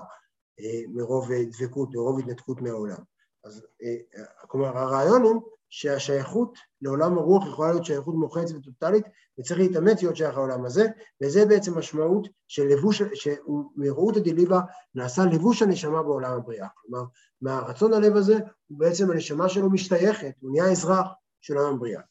אה, 0.60 0.82
מרוב 0.88 1.32
אה, 1.32 1.44
דבקות, 1.44 1.94
מרוב 1.94 2.18
התנתקות 2.18 2.60
מהעולם. 2.60 3.02
אז 3.44 3.66
אה, 3.82 4.24
כלומר, 4.48 4.78
הרעיון 4.78 5.22
הוא 5.22 5.42
שהשייכות 5.70 6.58
לעולם 6.82 7.18
הרוח 7.18 7.46
יכולה 7.46 7.70
להיות 7.70 7.84
שייכות 7.84 8.14
מוחצת 8.14 8.54
וטוטאלית, 8.54 9.04
וצריך 9.38 9.60
להתאמץ 9.60 10.02
להיות 10.02 10.16
שייך 10.16 10.36
לעולם 10.36 10.64
הזה, 10.64 10.86
וזה 11.22 11.46
בעצם 11.46 11.78
משמעות 11.78 12.28
של 12.48 12.62
לבוש, 12.62 13.02
שמראות 13.14 14.16
הדליבה 14.16 14.60
נעשה 14.94 15.22
לבוש 15.32 15.62
הנשמה 15.62 16.02
בעולם 16.02 16.32
הבריאה. 16.32 16.68
כלומר, 16.74 17.04
מהרצון 17.40 17.92
הלב 17.92 18.16
הזה, 18.16 18.38
הוא 18.66 18.78
בעצם 18.78 19.10
הנשמה 19.10 19.48
שלו 19.48 19.70
משתייכת, 19.70 20.32
הוא 20.40 20.50
נהיה 20.50 20.72
אזרח 20.72 21.06
של 21.40 21.56
עולם 21.56 21.74
הבריאה. 21.74 22.02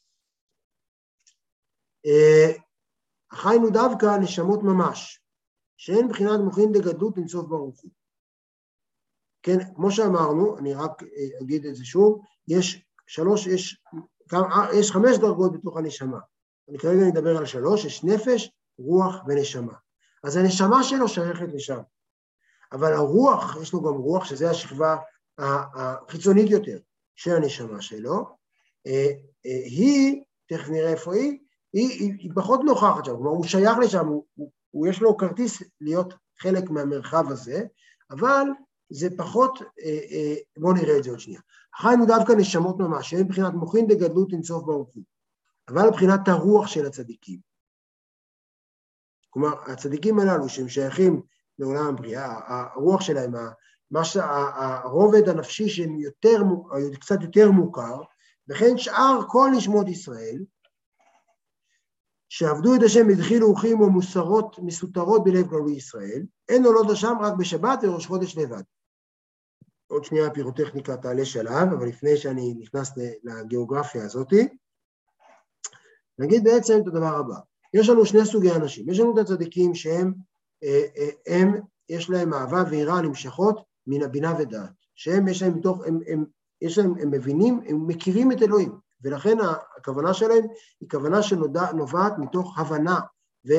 החיינו 3.31 3.69
דווקא 3.69 4.17
נשמות 4.21 4.63
ממש, 4.63 5.21
שאין 5.77 6.07
בחינת 6.07 6.39
מוחין 6.39 6.71
דגדלות 6.71 7.17
אינסוף 7.17 7.45
ברוך 7.45 7.79
הוא. 7.81 7.91
כן, 9.43 9.73
כמו 9.75 9.91
שאמרנו, 9.91 10.57
אני 10.57 10.73
רק 10.73 11.03
אה, 11.03 11.39
אגיד 11.41 11.65
את 11.65 11.75
זה 11.75 11.85
שוב, 11.85 12.21
יש 12.47 12.84
שלוש, 13.07 13.47
יש, 13.47 13.81
כמה, 14.29 14.67
יש 14.73 14.91
חמש 14.91 15.17
דרגות 15.17 15.53
בתוך 15.53 15.77
הנשמה. 15.77 16.19
אני 16.69 16.77
כרגע 16.77 17.07
אדבר 17.07 17.37
על 17.37 17.45
שלוש, 17.45 17.85
יש 17.85 18.03
נפש, 18.03 18.51
רוח 18.79 19.15
ונשמה. 19.27 19.73
אז 20.23 20.35
הנשמה 20.35 20.83
שלו 20.83 21.07
שייכת 21.07 21.47
לשם. 21.53 21.79
אבל 22.71 22.93
הרוח, 22.93 23.57
יש 23.61 23.73
לו 23.73 23.81
גם 23.81 23.93
רוח, 23.93 24.25
שזה 24.25 24.49
השכבה 24.49 24.97
החיצונית 25.37 26.49
יותר 26.49 26.77
של 27.15 27.35
הנשמה 27.35 27.81
שלו, 27.81 28.25
אה, 28.87 29.07
אה, 29.45 29.65
היא, 29.65 30.23
תכף 30.47 30.69
נראה 30.69 30.91
איפה 30.91 31.13
היא, 31.13 31.39
היא, 31.73 31.89
היא, 31.89 32.13
היא 32.19 32.31
פחות 32.35 32.59
נוכחת 32.65 33.05
שם, 33.05 33.11
כלומר 33.11 33.29
הוא 33.29 33.45
שייך 33.45 33.77
לשם, 33.77 34.07
הוא, 34.07 34.25
הוא, 34.35 34.51
הוא 34.71 34.87
יש 34.87 35.01
לו 35.01 35.17
כרטיס 35.17 35.63
להיות 35.81 36.13
חלק 36.39 36.69
מהמרחב 36.69 37.31
הזה, 37.31 37.63
אבל 38.11 38.43
זה 38.89 39.07
פחות, 39.17 39.61
אה, 39.61 39.99
אה, 40.11 40.35
בואו 40.57 40.73
נראה 40.73 40.97
את 40.97 41.03
זה 41.03 41.09
עוד 41.09 41.19
שנייה. 41.19 41.41
חיינו 41.81 42.05
דווקא 42.05 42.33
נשמות 42.37 42.79
ממש, 42.79 43.09
שהן 43.09 43.21
מבחינת 43.21 43.53
מוחין 43.53 43.87
דגדלות 43.87 44.33
אינסוף 44.33 44.63
ברוך 44.63 44.89
הוא, 44.93 45.03
אבל 45.67 45.87
מבחינת 45.89 46.27
הרוח 46.27 46.67
של 46.67 46.85
הצדיקים. 46.85 47.39
כלומר, 49.29 49.71
הצדיקים 49.71 50.19
הללו 50.19 50.49
שהם 50.49 50.69
שייכים 50.69 51.21
לעולם 51.59 51.87
הבריאה, 51.87 52.39
הרוח 52.47 53.01
שלהם, 53.01 53.33
הרובד 53.93 55.29
הנפשי 55.29 55.69
שהם 55.69 55.99
יותר, 55.99 56.41
קצת 56.99 57.21
יותר 57.21 57.51
מוכר, 57.51 58.01
וכן 58.47 58.77
שאר 58.77 59.19
כל 59.27 59.49
נשמות 59.57 59.87
ישראל, 59.87 60.45
שעבדו 62.29 62.75
את 62.75 62.79
השם 62.85 63.07
בדחילו 63.07 63.47
ורחים 63.49 63.81
ומוסרות 63.81 64.59
מסותרות 64.59 65.23
בלב 65.23 65.47
גלוי 65.47 65.75
ישראל, 65.75 66.23
אין 66.49 66.65
עולות 66.65 66.89
השם 66.89 67.13
רק 67.21 67.33
בשבת 67.33 67.79
וראש 67.83 68.05
חודש 68.05 68.37
לבד. 68.37 68.63
עוד 69.87 70.05
שנייה 70.05 70.27
הפירוטכניקה 70.27 70.97
תעלה 70.97 71.25
שלב, 71.25 71.73
אבל 71.73 71.87
לפני 71.87 72.17
שאני 72.17 72.53
נכנס 72.59 72.91
לגיאוגרפיה 73.23 74.05
הזאת, 74.05 74.33
נגיד 76.19 76.43
בעצם 76.43 76.79
את 76.81 76.87
הדבר 76.87 77.17
הבא. 77.17 77.35
יש 77.73 77.89
לנו 77.89 78.05
שני 78.05 78.25
סוגי 78.25 78.51
אנשים. 78.51 78.89
יש 78.89 78.99
לנו 78.99 79.13
את 79.13 79.17
הצדיקים 79.17 79.75
שהם, 79.75 80.13
אה, 80.63 80.85
אה, 80.97 81.09
הם, 81.27 81.55
יש 81.89 82.09
להם 82.09 82.33
אהבה 82.33 82.63
ויראה 82.69 83.01
נמשכות 83.01 83.63
מן 83.87 84.03
הבינה 84.03 84.33
ודעת. 84.39 84.69
שהם, 84.95 85.27
יש 85.27 85.41
להם 85.41 85.57
מתוך, 85.57 85.81
הם, 85.85 85.99
הם, 86.07 86.25
יש 86.61 86.77
להם, 86.77 86.93
הם 87.01 87.11
מבינים, 87.11 87.61
הם 87.67 87.87
מכירים 87.87 88.31
את 88.31 88.41
אלוהים, 88.41 88.71
ולכן 89.01 89.37
הכוונה 89.77 90.13
שלהם 90.13 90.43
היא 90.81 90.89
כוונה 90.89 91.23
שנובעת 91.23 92.13
מתוך 92.17 92.59
הבנה 92.59 92.99
ו, 93.47 93.51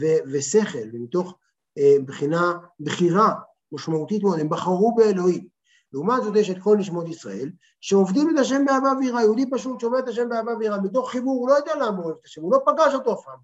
ו, 0.00 0.04
ושכל, 0.32 0.88
ומתוך 0.92 1.38
אה, 1.78 1.96
בחינה, 2.06 2.58
בחירה 2.80 3.34
משמעותית 3.72 4.22
מאוד, 4.22 4.40
הם 4.40 4.48
בחרו 4.48 4.94
באלוהים. 4.94 5.57
לעומת 5.92 6.22
זאת 6.22 6.36
יש 6.36 6.50
את 6.50 6.56
כל 6.62 6.76
נשמות 6.76 7.08
ישראל, 7.08 7.50
שעובדים 7.80 8.30
את 8.30 8.38
השם 8.40 8.64
באהבה 8.64 8.92
ויראה, 8.98 9.22
יהודי 9.22 9.50
פשוט 9.50 9.80
שעובד 9.80 9.98
את 9.98 10.08
השם 10.08 10.28
באהבה 10.28 10.56
ויראה, 10.58 10.80
מתוך 10.80 11.10
חיבור, 11.10 11.40
הוא 11.40 11.48
לא 11.48 11.54
יודע 11.54 11.74
למה 11.74 11.96
הוא 11.96 12.04
אוהב 12.04 12.16
את 12.20 12.24
השם, 12.24 12.42
הוא 12.42 12.52
לא 12.52 12.60
פגש 12.66 12.94
אותו 12.94 13.12
אף 13.12 13.24
פעם, 13.24 13.38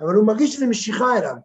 אבל 0.00 0.14
הוא 0.14 0.26
מרגיש 0.26 0.54
שזה 0.54 0.66
משיכה 0.66 1.18
אליו, 1.18 1.36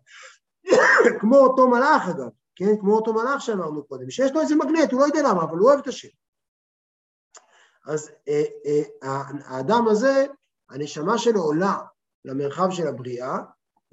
כמו 1.21 1.37
אותו 1.37 1.67
מלאך 1.67 2.09
אגב, 2.09 2.29
כן, 2.55 2.77
כמו 2.79 2.95
אותו 2.95 3.13
מלאך 3.13 3.41
שאמרנו 3.41 3.83
קודם, 3.83 4.09
שיש 4.09 4.31
לו 4.31 4.41
איזה 4.41 4.55
מגנט, 4.55 4.91
הוא 4.91 4.99
לא 4.99 5.05
יודע 5.05 5.21
למה, 5.21 5.43
אבל 5.43 5.57
הוא 5.57 5.69
אוהב 5.69 5.79
את 5.79 5.87
השם. 5.87 6.07
אז 7.87 8.11
אה, 8.27 8.43
אה, 8.65 9.21
האדם 9.45 9.87
הזה, 9.87 10.25
הנשמה 10.69 11.17
שלו 11.17 11.41
עולה 11.41 11.77
למרחב 12.25 12.71
של 12.71 12.87
הבריאה, 12.87 13.37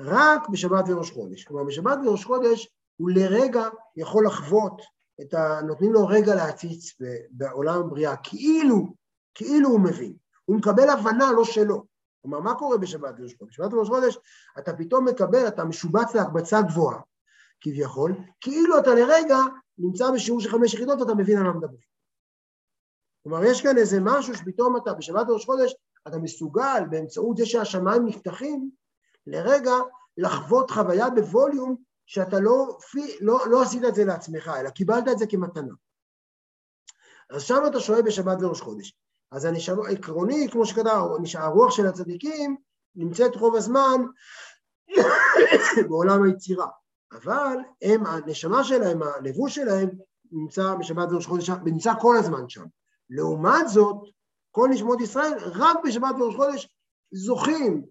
רק 0.01 0.49
בשבת 0.49 0.85
וראש 0.89 1.11
חודש. 1.11 1.45
כלומר, 1.45 1.65
בשבת 1.65 1.99
וראש 2.07 2.25
חודש 2.25 2.69
הוא 2.97 3.11
לרגע 3.11 3.69
יכול 3.97 4.27
לחוות 4.27 4.83
את 5.23 5.35
ה... 5.35 5.61
נותנים 5.67 5.93
לו 5.93 6.07
רגע 6.07 6.35
להציץ 6.35 6.95
בעולם 7.31 7.81
הבריאה, 7.81 8.17
כאילו, 8.17 8.95
כאילו 9.35 9.69
הוא 9.69 9.81
מבין. 9.81 10.15
הוא 10.45 10.57
מקבל 10.57 10.91
הבנה 10.91 11.33
לא 11.33 11.45
שלו. 11.45 11.85
כלומר, 12.23 12.41
מה 12.41 12.55
קורה 12.55 12.79
בשבת 12.79 13.15
ראש 13.21 13.35
חודש? 13.35 13.51
בשבת 13.51 13.71
ראש 13.73 13.89
חודש 13.89 14.19
אתה 14.59 14.77
פתאום 14.77 15.09
מקבל, 15.09 15.49
אתה 15.49 15.65
משובץ 15.65 16.15
להקבצה 16.15 16.63
גבוהה, 16.63 17.01
כביכול, 17.61 18.15
כאילו 18.41 18.79
אתה 18.79 18.95
לרגע 18.95 19.39
נמצא 19.79 20.11
בשיעור 20.11 20.41
של 20.41 20.51
חמש 20.51 20.75
יחידות 20.75 21.01
ואתה 21.01 21.15
מבין 21.15 21.39
על 21.39 21.45
מה 21.45 21.53
מדברים. 21.53 21.91
כלומר, 23.23 23.45
יש 23.45 23.63
כאן 23.63 23.79
איזה 23.79 23.99
משהו 24.01 24.35
שפתאום 24.35 24.77
אתה, 24.77 24.95
בשבת 24.95 25.27
ראש 25.29 25.45
חודש, 25.45 25.75
אתה 26.09 26.19
מסוגל 26.19 26.85
באמצעות 26.91 27.37
זה 27.37 27.47
שהשמיים 27.47 28.07
נפתחים, 28.07 28.71
לרגע 29.27 29.73
לחוות 30.17 30.71
חוויה 30.71 31.11
בווליום 31.11 31.77
שאתה 32.11 32.41
לא, 32.41 32.79
לא, 33.21 33.39
לא 33.51 33.63
עשית 33.63 33.85
את 33.85 33.95
זה 33.95 34.05
לעצמך, 34.05 34.51
אלא 34.61 34.71
קיבלת 34.71 35.05
את 35.13 35.19
זה 35.19 35.27
כמתנה. 35.27 35.75
אז 37.31 37.43
שם 37.43 37.63
אתה 37.67 37.81
שוהה 37.81 38.03
בשבת 38.03 38.37
וראש 38.43 38.61
חודש. 38.61 38.95
אז 39.33 39.49
שם, 39.59 39.77
עקרוני, 39.91 40.49
כמו 40.51 40.67
שכתב, 40.67 41.01
הרוח 41.35 41.71
של 41.71 41.87
הצדיקים 41.87 42.57
נמצאת 42.95 43.37
רוב 43.37 43.57
הזמן 43.57 44.05
בעולם 45.89 46.23
היצירה, 46.23 46.67
אבל 47.13 47.57
הם, 47.83 48.07
הנשמה 48.07 48.65
שלהם, 48.65 49.03
הלבוש 49.03 49.55
שלהם, 49.55 49.89
נמצא 50.33 50.75
בשבת 50.75 51.13
וראש 51.13 51.27
חודש, 51.27 51.51
נמצא 51.51 51.93
כל 52.01 52.17
הזמן 52.19 52.49
שם. 52.49 52.65
לעומת 53.11 53.69
זאת, 53.69 53.97
כל 54.51 54.69
נשמות 54.71 55.01
ישראל, 55.01 55.33
רק 55.39 55.77
בשבת 55.85 56.15
וראש 56.21 56.37
חודש 56.37 56.69
זוכים 57.13 57.87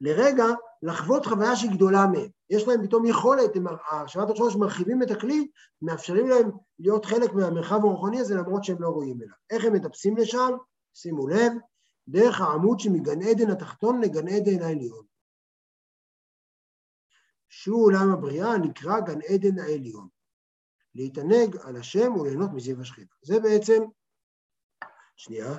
לרגע 0.00 0.44
לחוות 0.82 1.26
חוויה 1.26 1.56
שהיא 1.56 1.70
גדולה 1.70 2.06
מהם. 2.06 2.39
יש 2.50 2.68
להם 2.68 2.86
פתאום 2.86 3.06
יכולת, 3.06 3.50
השבת 3.90 4.30
ראש 4.30 4.38
חודש 4.38 4.56
מרחיבים 4.56 5.02
את 5.02 5.10
הכלי, 5.10 5.48
מאפשרים 5.82 6.28
להם 6.28 6.50
להיות 6.78 7.04
חלק 7.04 7.32
מהמרחב 7.32 7.84
הרוחני 7.84 8.20
הזה 8.20 8.34
למרות 8.34 8.64
שהם 8.64 8.82
לא 8.82 8.88
רואים 8.88 9.22
אליו. 9.22 9.34
איך 9.50 9.64
הם 9.64 9.72
מטפסים 9.72 10.16
לשם? 10.16 10.50
שימו 10.94 11.28
לב, 11.28 11.52
דרך 12.08 12.40
העמוד 12.40 12.80
שמגן 12.80 13.22
עדן 13.22 13.50
התחתון 13.50 14.00
לגן 14.00 14.28
עדן 14.28 14.62
העליון. 14.62 15.04
שהוא 17.48 17.84
עולם 17.84 18.12
הבריאה 18.12 18.58
נקרא 18.58 19.00
גן 19.00 19.20
עדן 19.28 19.58
העליון. 19.58 20.08
להתענג 20.94 21.56
על 21.62 21.76
השם 21.76 22.12
וליהנות 22.14 22.50
מזיו 22.54 22.80
השכינה. 22.80 23.08
זה 23.22 23.40
בעצם, 23.40 23.82
שנייה, 25.16 25.56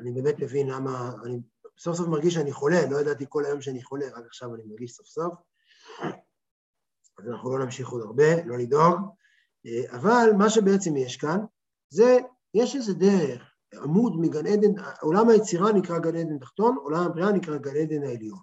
אני 0.00 0.12
באמת 0.12 0.38
מבין 0.38 0.68
למה, 0.70 1.12
אני 1.24 1.40
סוף 1.78 1.96
סוף 1.96 2.08
מרגיש 2.08 2.34
שאני 2.34 2.52
חולה, 2.52 2.86
לא 2.90 3.00
ידעתי 3.00 3.24
כל 3.28 3.44
היום 3.44 3.60
שאני 3.60 3.82
חולה, 3.82 4.06
רק 4.06 4.26
עכשיו 4.26 4.54
אני 4.54 4.62
מרגיש 4.66 4.92
סוף 4.92 5.06
סוף. 5.06 5.34
אז 7.18 7.28
אנחנו 7.28 7.58
לא 7.58 7.64
נמשיך 7.64 7.88
עוד 7.88 8.02
הרבה, 8.02 8.44
לא 8.44 8.58
לדאוג. 8.58 9.00
אבל 9.90 10.30
מה 10.38 10.50
שבעצם 10.50 10.96
יש 10.96 11.16
כאן, 11.16 11.38
זה, 11.90 12.18
יש 12.54 12.76
איזה 12.76 12.94
דרך, 12.94 13.42
עמוד 13.74 14.20
מגן 14.20 14.46
עדן, 14.46 14.82
עולם 15.00 15.28
היצירה 15.28 15.72
נקרא 15.72 15.98
גן 15.98 16.16
עדן 16.16 16.38
תחתון, 16.38 16.76
עולם 16.76 17.06
הבריאה 17.06 17.32
נקרא 17.32 17.56
גן 17.56 17.76
עדן 17.76 18.02
העליון. 18.02 18.38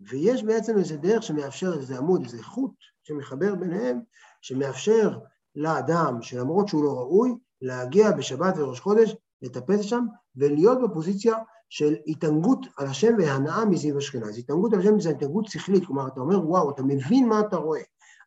ויש 0.00 0.42
בעצם 0.42 0.78
איזה 0.78 0.96
דרך 0.96 1.22
שמאפשר 1.22 1.72
איזה 1.78 1.98
עמוד, 1.98 2.22
איזה 2.24 2.42
חוט 2.42 2.74
שמחבר 3.04 3.54
ביניהם, 3.54 4.00
שמאפשר 4.42 5.18
לאדם, 5.54 6.22
שלמרות 6.22 6.68
שהוא 6.68 6.84
לא 6.84 6.92
ראוי, 6.92 7.34
להגיע 7.62 8.10
בשבת 8.10 8.54
וראש 8.56 8.80
חודש, 8.80 9.14
לטפס 9.46 9.80
שם 9.80 10.06
ולהיות 10.36 10.78
בפוזיציה 10.82 11.34
של 11.68 11.94
התענגות 12.06 12.66
על 12.76 12.86
השם 12.86 13.14
והנאה 13.18 13.64
מזיו 13.64 13.98
השכינה. 13.98 14.26
אז 14.26 14.38
התענגות 14.38 14.72
על 14.72 14.80
השם 14.80 15.00
זה 15.00 15.10
התענגות 15.10 15.46
שכלית, 15.46 15.86
כלומר 15.86 16.08
אתה 16.08 16.20
אומר 16.20 16.48
וואו, 16.48 16.70
אתה 16.70 16.82
מבין 16.82 17.28
מה 17.28 17.40
אתה 17.40 17.56
רואה. 17.56 17.80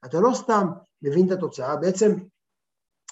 אתה 0.05 0.19
לא 0.19 0.33
סתם 0.33 0.67
מבין 1.01 1.27
את 1.27 1.31
התוצאה, 1.31 1.75
בעצם 1.75 2.15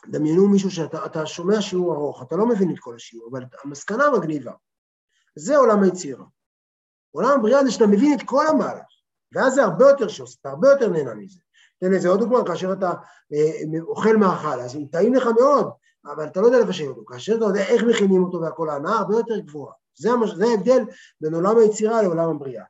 דמיינו 0.08 0.48
מישהו 0.48 0.72
שאתה 0.72 1.26
שומע 1.26 1.62
שיעור 1.62 1.96
ארוך, 1.96 2.24
אתה 2.24 2.36
לא 2.36 2.48
מבין 2.48 2.72
את 2.72 2.80
כל 2.80 2.96
השיעור, 2.96 3.30
אבל 3.32 3.44
המסקנה 3.64 4.04
מגניבה. 4.18 4.52
זה 5.36 5.58
עולם 5.58 5.84
היצירה. 5.84 6.26
עולם 7.12 7.40
הבריאה 7.40 7.66
זה 7.66 7.72
שאתה 7.72 7.88
מבין 7.88 8.20
את 8.20 8.24
כל 8.26 8.48
המהלך, 8.48 8.86
ואז 9.32 9.54
זה 9.54 9.64
הרבה 9.64 9.90
יותר 9.90 10.08
שוס, 10.08 10.38
אתה 10.42 10.50
הרבה 10.50 10.70
יותר 10.70 10.90
נהנה 10.90 11.14
מזה. 11.14 11.40
תן 11.80 11.92
לזה 11.92 12.10
עוד 12.10 12.20
דוגמא, 12.20 12.40
כאשר 12.48 12.74
אתה 12.74 12.92
אה, 13.34 13.80
אוכל 13.82 14.18
מאכל, 14.18 14.60
אז 14.60 14.76
הוא 14.76 14.88
טעים 14.92 15.14
לך 15.14 15.28
מאוד, 15.40 15.70
אבל 16.12 16.28
אתה 16.28 16.42
לא 16.42 16.46
יודע 16.46 16.60
לבשל 16.60 16.88
אותו. 16.88 17.06
כאשר 17.06 17.36
אתה 17.36 17.46
יודע 17.46 17.62
איך 17.62 17.84
מכינים 17.84 18.24
אותו 18.24 18.42
והכל, 18.42 18.70
ההנאה 18.70 18.94
הרבה 18.94 19.16
יותר 19.16 19.40
גבוהה. 19.40 19.74
זה, 19.96 20.12
המש... 20.12 20.30
זה 20.30 20.46
ההבדל 20.46 20.84
בין 21.22 21.34
עולם 21.34 21.58
היצירה 21.58 22.02
לעולם 22.02 22.30
הבריאה. 22.30 22.64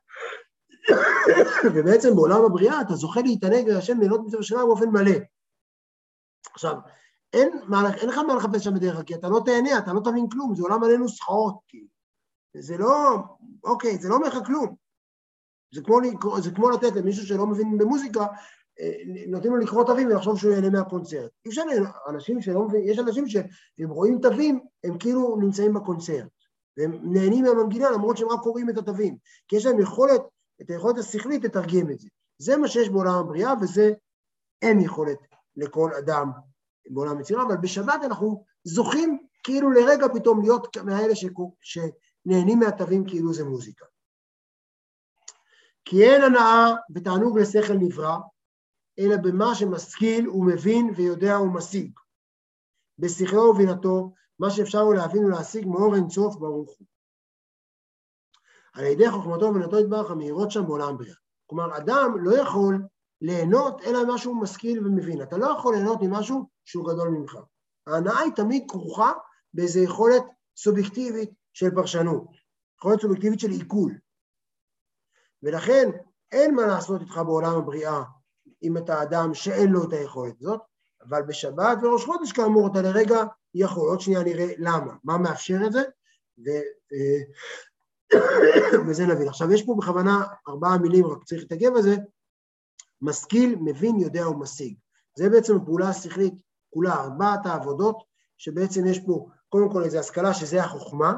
ובעצם 1.74 2.14
בעולם 2.14 2.44
הבריאה 2.44 2.80
אתה 2.80 2.94
זוכה 2.94 3.20
להתענג 3.20 3.68
להשם 3.68 4.00
ליהנות 4.00 4.20
מצווה 4.26 4.42
שלה 4.42 4.66
באופן 4.66 4.88
מלא. 4.88 5.16
עכשיו, 6.52 6.74
אין, 7.32 7.60
מה, 7.66 7.94
אין 7.94 8.08
לך 8.08 8.18
מה 8.18 8.34
לחפש 8.34 8.64
שם 8.64 8.74
בדרך 8.74 8.94
כלל, 8.94 9.04
כי 9.04 9.14
אתה 9.14 9.28
לא 9.28 9.40
תהנה, 9.44 9.78
אתה 9.78 9.92
לא 9.92 10.00
תבין 10.00 10.28
כלום, 10.28 10.54
זה 10.54 10.62
עולם 10.62 10.80
מלא 10.80 10.96
נוסחאות, 10.96 11.54
כאילו. 11.68 11.86
זה 12.58 12.76
לא, 12.78 13.16
אוקיי, 13.64 13.98
זה 13.98 14.08
לא 14.08 14.14
אומר 14.14 14.28
לך 14.28 14.46
כלום. 14.46 14.74
זה 15.74 15.80
כמו, 15.84 16.00
זה 16.40 16.50
כמו 16.50 16.70
לתת 16.70 16.96
למישהו 16.96 17.26
שלא 17.26 17.46
מבין 17.46 17.78
במוזיקה, 17.78 18.26
נותנים 19.26 19.52
לו 19.52 19.58
לקרוא 19.58 19.84
תווים 19.84 20.08
ולחשוב 20.08 20.38
שהוא 20.38 20.52
ייהנה 20.52 20.70
מהקונצרט. 20.70 21.30
אי 21.44 21.50
אפשר, 21.50 21.62
אנשים 22.08 22.42
שלא 22.42 22.62
מבינים, 22.62 22.88
יש 22.88 22.98
אנשים 22.98 23.28
שהם 23.28 23.90
רואים 23.90 24.18
תווים, 24.22 24.60
הם 24.84 24.98
כאילו 24.98 25.36
נמצאים 25.40 25.74
בקונצרט. 25.74 26.28
והם 26.76 27.00
נהנים 27.02 27.44
מהמנגינה 27.44 27.90
למרות 27.90 28.16
שהם 28.16 28.28
רק 28.28 28.40
קוראים 28.40 28.70
את 28.70 28.78
התווים. 28.78 29.16
כי 29.48 29.56
יש 29.56 29.66
להם 29.66 29.80
יכולת, 29.80 30.20
את 30.62 30.70
היכולת 30.70 30.98
השכלית 30.98 31.44
לתרגם 31.44 31.90
את 31.90 31.98
זה. 31.98 32.08
זה 32.38 32.56
מה 32.56 32.68
שיש 32.68 32.88
בעולם 32.88 33.14
הבריאה 33.14 33.52
וזה 33.60 33.92
אין 34.62 34.80
יכולת 34.80 35.18
לכל 35.56 35.90
אדם 35.98 36.30
בעולם 36.90 37.18
היצירה, 37.18 37.42
אבל 37.42 37.56
בשבת 37.56 38.00
אנחנו 38.04 38.44
זוכים 38.64 39.18
כאילו 39.42 39.70
לרגע 39.70 40.06
פתאום 40.14 40.40
להיות 40.40 40.76
מאלה 40.76 41.14
שנהנים 41.60 42.58
מהתווים 42.58 43.04
כאילו 43.06 43.34
זה 43.34 43.44
מוזיקה. 43.44 43.86
כי 45.84 46.04
אין 46.04 46.22
הנאה 46.22 46.74
ותענוג 46.94 47.38
לשכל 47.38 47.74
נברא, 47.74 48.16
אלא 48.98 49.16
במה 49.16 49.54
שמשכיל 49.54 50.30
ומבין 50.30 50.90
ויודע 50.96 51.40
ומשיג. 51.40 51.92
בשכלו 52.98 53.42
ובינתו, 53.42 54.12
מה 54.38 54.50
שאפשר 54.50 54.80
הוא 54.80 54.94
להבין 54.94 55.24
ולהשיג 55.24 55.66
מאור 55.66 55.94
אין 55.94 56.10
סוף 56.10 56.36
ברוך 56.36 56.70
הוא. 56.78 56.86
על 58.72 58.84
ידי 58.84 59.10
חוכמתו 59.10 59.44
ובינתו 59.44 59.78
יתברך 59.78 60.10
המאירות 60.10 60.50
שם 60.50 60.66
בעולם 60.66 60.96
בריאה. 60.96 61.16
כלומר, 61.46 61.76
אדם 61.76 62.14
לא 62.20 62.36
יכול 62.36 62.82
ליהנות 63.20 63.82
אלא 63.82 64.04
ממה 64.04 64.18
שהוא 64.18 64.42
משכיל 64.42 64.86
ומבין. 64.86 65.22
אתה 65.22 65.36
לא 65.36 65.46
יכול 65.58 65.74
ליהנות 65.74 65.98
ממשהו 66.02 66.48
שהוא 66.64 66.92
גדול 66.92 67.08
ממך. 67.08 67.38
ההנאה 67.86 68.18
היא 68.18 68.32
תמיד 68.32 68.64
כרוכה 68.70 69.12
באיזו 69.54 69.80
יכולת 69.80 70.22
סובייקטיבית 70.56 71.30
של 71.52 71.74
פרשנות, 71.74 72.28
יכולת 72.78 73.00
סובייקטיבית 73.00 73.40
של 73.40 73.50
עיכול. 73.50 73.98
ולכן 75.42 75.90
אין 76.32 76.54
מה 76.54 76.66
לעשות 76.66 77.00
איתך 77.00 77.18
בעולם 77.26 77.58
הבריאה 77.58 78.02
אם 78.62 78.76
אתה 78.76 79.02
אדם 79.02 79.34
שאין 79.34 79.70
לו 79.70 79.84
את 79.84 79.92
היכולת 79.92 80.34
הזאת, 80.40 80.60
אבל 81.08 81.22
בשבת 81.22 81.78
וראש 81.82 82.04
חודש 82.04 82.32
כאמור 82.32 82.66
אתה 82.66 82.82
לרגע 82.82 83.24
יכול. 83.54 83.88
עוד 83.88 84.00
שנייה 84.00 84.22
נראה 84.22 84.46
למה, 84.58 84.92
מה 85.04 85.18
מאפשר 85.18 85.58
את 85.66 85.72
זה, 85.72 85.82
ו, 86.38 86.48
אה, 86.92 87.20
וזה 88.88 89.06
נבין. 89.06 89.28
עכשיו 89.28 89.52
יש 89.52 89.62
פה 89.66 89.74
בכוונה 89.78 90.24
ארבעה 90.48 90.78
מילים, 90.78 91.06
רק 91.06 91.24
צריך 91.24 91.42
להתעכב 91.42 91.76
על 91.76 91.82
זה, 91.82 91.96
משכיל, 93.02 93.56
מבין, 93.60 94.00
יודע 94.00 94.28
ומשיג. 94.28 94.74
זה 95.14 95.30
בעצם 95.30 95.56
הפעולה 95.56 95.88
השכלית 95.88 96.34
כולה, 96.70 96.94
ארבעת 96.94 97.46
העבודות, 97.46 98.04
שבעצם 98.38 98.86
יש 98.86 99.00
פה 99.06 99.28
קודם 99.48 99.72
כל 99.72 99.84
איזו 99.84 99.98
השכלה 99.98 100.34
שזה 100.34 100.64
החוכמה, 100.64 101.14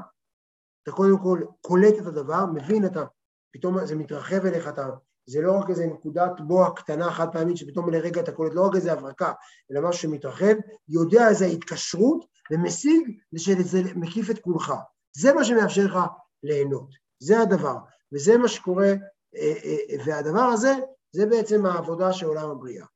אתה 0.82 0.92
קודם 0.92 1.18
כל 1.22 1.40
קולט 1.60 1.94
את 2.00 2.06
הדבר, 2.06 2.46
מבין, 2.54 2.86
אתה, 2.86 3.04
פתאום 3.50 3.86
זה 3.86 3.96
מתרחב 3.96 4.46
אליך, 4.46 4.68
אתה, 4.68 4.88
זה 5.26 5.40
לא 5.40 5.52
רק 5.52 5.70
איזו 5.70 5.82
נקודת 5.86 6.40
בועה 6.40 6.70
קטנה 6.70 7.10
חד 7.10 7.32
פעמית 7.32 7.56
שפתאום 7.56 7.90
לרגע 7.90 8.20
אתה 8.20 8.32
קולט, 8.32 8.52
לא 8.54 8.66
רק 8.66 8.74
איזו 8.74 8.90
הברקה, 8.90 9.32
אלא 9.70 9.88
משהו 9.88 10.02
שמתרחב, 10.02 10.54
יודע 10.88 11.28
איזו 11.28 11.44
התקשרות 11.44 12.26
ומשיג 12.50 13.18
שזה 13.36 13.82
מקיף 13.96 14.30
את 14.30 14.38
כולך. 14.38 14.72
זה 15.16 15.32
מה 15.32 15.44
שמאפשר 15.44 15.84
לך 15.84 15.98
ליהנות, 16.42 16.94
זה 17.18 17.40
הדבר, 17.40 17.76
וזה 18.12 18.38
מה 18.38 18.48
שקורה, 18.48 18.88
אה, 19.36 19.54
אה, 19.64 19.96
והדבר 20.06 20.40
הזה 20.40 20.74
זה 21.12 21.26
בעצם 21.26 21.66
העבודה 21.66 22.12
של 22.12 22.26
עולם 22.26 22.50
הבריאה. 22.50 22.86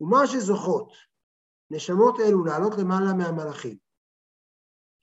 ומה 0.00 0.26
שזוכות 0.26 0.92
נשמות 1.70 2.20
אלו 2.20 2.44
לעלות 2.44 2.78
למעלה 2.78 3.12
מהמלאכים, 3.12 3.76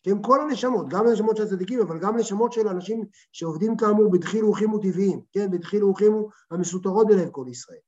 כן, 0.06 0.22
כל 0.22 0.42
הנשמות, 0.42 0.90
גם 0.90 1.08
הנשמות 1.08 1.38
של 1.38 1.44
הצדיקים, 1.44 1.82
אבל 1.82 2.00
גם 2.00 2.18
נשמות 2.18 2.54
של 2.54 2.68
אנשים 2.68 3.06
שעובדים 3.32 3.78
כאמור 3.78 4.12
בדחילו 4.12 4.48
ורחימו 4.48 4.80
טבעיים, 4.80 5.22
כן, 5.32 5.52
בדחילו 5.52 5.88
ורחימו 5.88 6.30
המסותרות 6.52 7.08
בלב 7.08 7.30
כל 7.30 7.46
ישראל. 7.50 7.80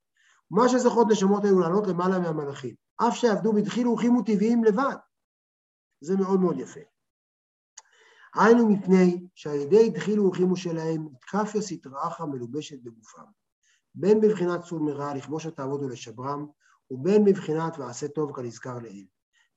מה 0.52 0.70
שזוכות 0.70 1.08
נשמות 1.12 1.46
אלו 1.46 1.60
לעלות 1.60 1.88
למעלה 1.88 2.20
מהמלאכים, 2.20 2.76
אף 2.98 3.16
שעבדו 3.16 3.54
בדחילו 3.54 3.92
ורחימו 3.92 4.22
טבעיים 4.24 4.64
לבד. 4.64 4.96
זה 6.02 6.18
מאוד 6.18 6.40
מאוד 6.40 6.60
יפה. 6.60 6.80
היינו 8.36 8.70
מפני 8.70 9.28
שעל 9.36 9.56
ידי 9.56 9.90
דחילו 9.90 10.26
ורחימו 10.26 10.56
שלהם, 10.56 11.08
התקפיה 11.16 11.62
סטראחה 11.62 12.26
מלובשת 12.26 12.78
בגופם. 12.84 13.26
בין 13.96 14.22
בבחינת 14.22 14.64
סור 14.64 14.80
מרע 14.80 15.14
לכבוש 15.14 15.48
העבוד 15.58 15.84
ולשברם, 15.84 16.48
ובין 16.92 17.26
בבחינת 17.26 17.78
ועשה 17.78 18.08
טוב 18.08 18.36
כנזכר 18.36 18.80
לעיל. 18.80 19.06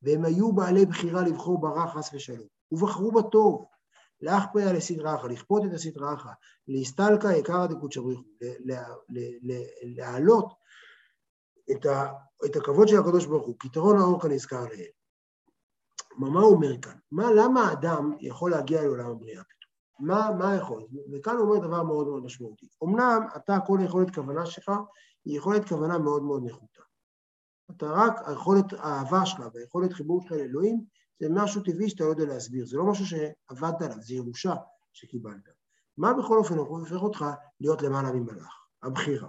והם 0.02 0.24
היו 0.24 0.52
בעלי 0.52 0.86
בחירה 0.86 1.22
לבחור 1.22 1.60
ברע 1.60 1.86
חס 1.86 2.10
ושלום, 2.14 2.46
ובחרו 2.72 3.12
בטוב, 3.12 3.66
להכפיה 4.20 4.72
לסדרחה, 4.72 5.28
לכפות 5.28 5.62
את 5.64 5.74
הסדרחה, 5.74 6.32
להסתלקה 6.68 7.32
יקרא 7.32 7.66
דקודשא 7.66 8.00
בריך 8.00 8.20
להעלות 9.82 10.52
את, 11.70 11.86
את 12.44 12.56
הכבוד 12.56 12.88
של 12.88 12.98
הקדוש 12.98 13.26
ברוך 13.26 13.46
הוא, 13.46 13.56
כתרון 13.58 13.98
האור 13.98 14.20
כנזכר 14.22 14.64
לעיל. 14.64 14.90
מה 16.18 16.40
הוא 16.40 16.54
אומר 16.54 16.80
כאן? 16.82 16.96
מה, 17.12 17.32
למה 17.32 17.68
האדם 17.68 18.12
יכול 18.20 18.50
להגיע 18.50 18.82
לעולם 18.82 19.10
הבריאה 19.10 19.42
פתאום? 19.44 20.08
מה, 20.08 20.30
מה 20.38 20.56
יכול? 20.56 20.86
וכאן 21.12 21.36
הוא 21.36 21.48
אומר 21.48 21.66
דבר 21.66 21.82
מאוד 21.82 22.06
מאוד 22.06 22.24
משמעותי. 22.24 22.68
אמנם 22.84 23.26
אתה, 23.36 23.58
כל 23.66 23.78
היכולת 23.78 24.14
כוונה 24.14 24.46
שלך 24.46 24.72
היא 25.24 25.38
יכולת 25.38 25.68
כוונה 25.68 25.98
מאוד 25.98 26.22
מאוד 26.22 26.42
נחותה. 26.44 26.82
אתה 27.80 27.90
רק, 27.90 28.12
היכולת 28.26 28.72
האהבה 28.72 29.26
שלך 29.26 29.40
והיכולת 29.54 29.92
חיבור 29.92 30.22
שלך 30.22 30.32
לאלוהים, 30.32 30.84
זה 31.20 31.28
משהו 31.30 31.62
טבעי 31.62 31.88
שאתה 31.88 32.04
לא 32.04 32.08
יודע 32.08 32.24
להסביר, 32.24 32.66
זה 32.66 32.76
לא 32.76 32.84
משהו 32.84 33.06
שעבדת 33.06 33.82
עליו, 33.82 33.96
זה 34.00 34.14
ירושה 34.14 34.54
שקיבלת. 34.92 35.48
מה 35.98 36.14
בכל 36.14 36.38
אופן 36.38 36.56
הופך 36.58 37.02
אותך 37.02 37.24
להיות 37.60 37.82
למעלה 37.82 38.12
ממלאך? 38.12 38.66
הבחירה. 38.82 39.28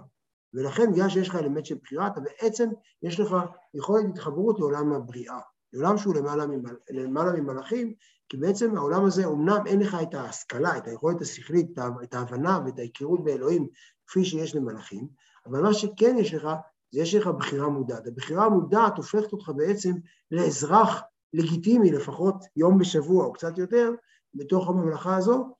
ולכן 0.54 0.92
בגלל 0.92 1.08
שיש 1.08 1.28
לך 1.28 1.36
אלמנט 1.36 1.66
של 1.66 1.78
בחירה, 1.82 2.06
אתה 2.06 2.20
בעצם, 2.20 2.68
יש 3.02 3.20
לך 3.20 3.36
יכולת 3.74 4.04
התחברות 4.08 4.58
לעולם 4.58 4.92
הבריאה, 4.92 5.40
לעולם 5.72 5.98
שהוא 5.98 6.14
למעלה, 6.14 6.46
ממל... 6.46 6.76
למעלה 6.90 7.32
ממלאכים, 7.40 7.94
כי 8.28 8.36
בעצם 8.36 8.76
העולם 8.76 9.04
הזה, 9.04 9.26
אמנם 9.26 9.66
אין 9.66 9.80
לך 9.80 9.96
את 10.02 10.14
ההשכלה, 10.14 10.76
את 10.76 10.86
היכולת 10.86 11.20
השכלית, 11.20 11.78
את 12.02 12.14
ההבנה 12.14 12.58
ואת 12.66 12.78
ההיכרות 12.78 13.24
באלוהים 13.24 13.68
כפי 14.06 14.24
שיש 14.24 14.54
למלאכים, 14.54 15.08
אבל 15.46 15.62
מה 15.62 15.74
שכן 15.74 16.16
יש 16.18 16.34
לך, 16.34 16.48
יש 16.92 17.14
לך 17.14 17.26
בחירה 17.26 17.68
מודעת. 17.68 18.06
הבחירה 18.06 18.44
המודעת 18.44 18.96
הופכת 18.96 19.32
אותך 19.32 19.48
בעצם 19.56 19.92
לאזרח 20.30 21.02
לגיטימי, 21.32 21.90
לפחות 21.90 22.44
יום 22.56 22.78
בשבוע 22.78 23.24
או 23.24 23.32
קצת 23.32 23.58
יותר, 23.58 23.90
בתוך 24.34 24.68
הממלכה 24.68 25.16
הזו, 25.16 25.54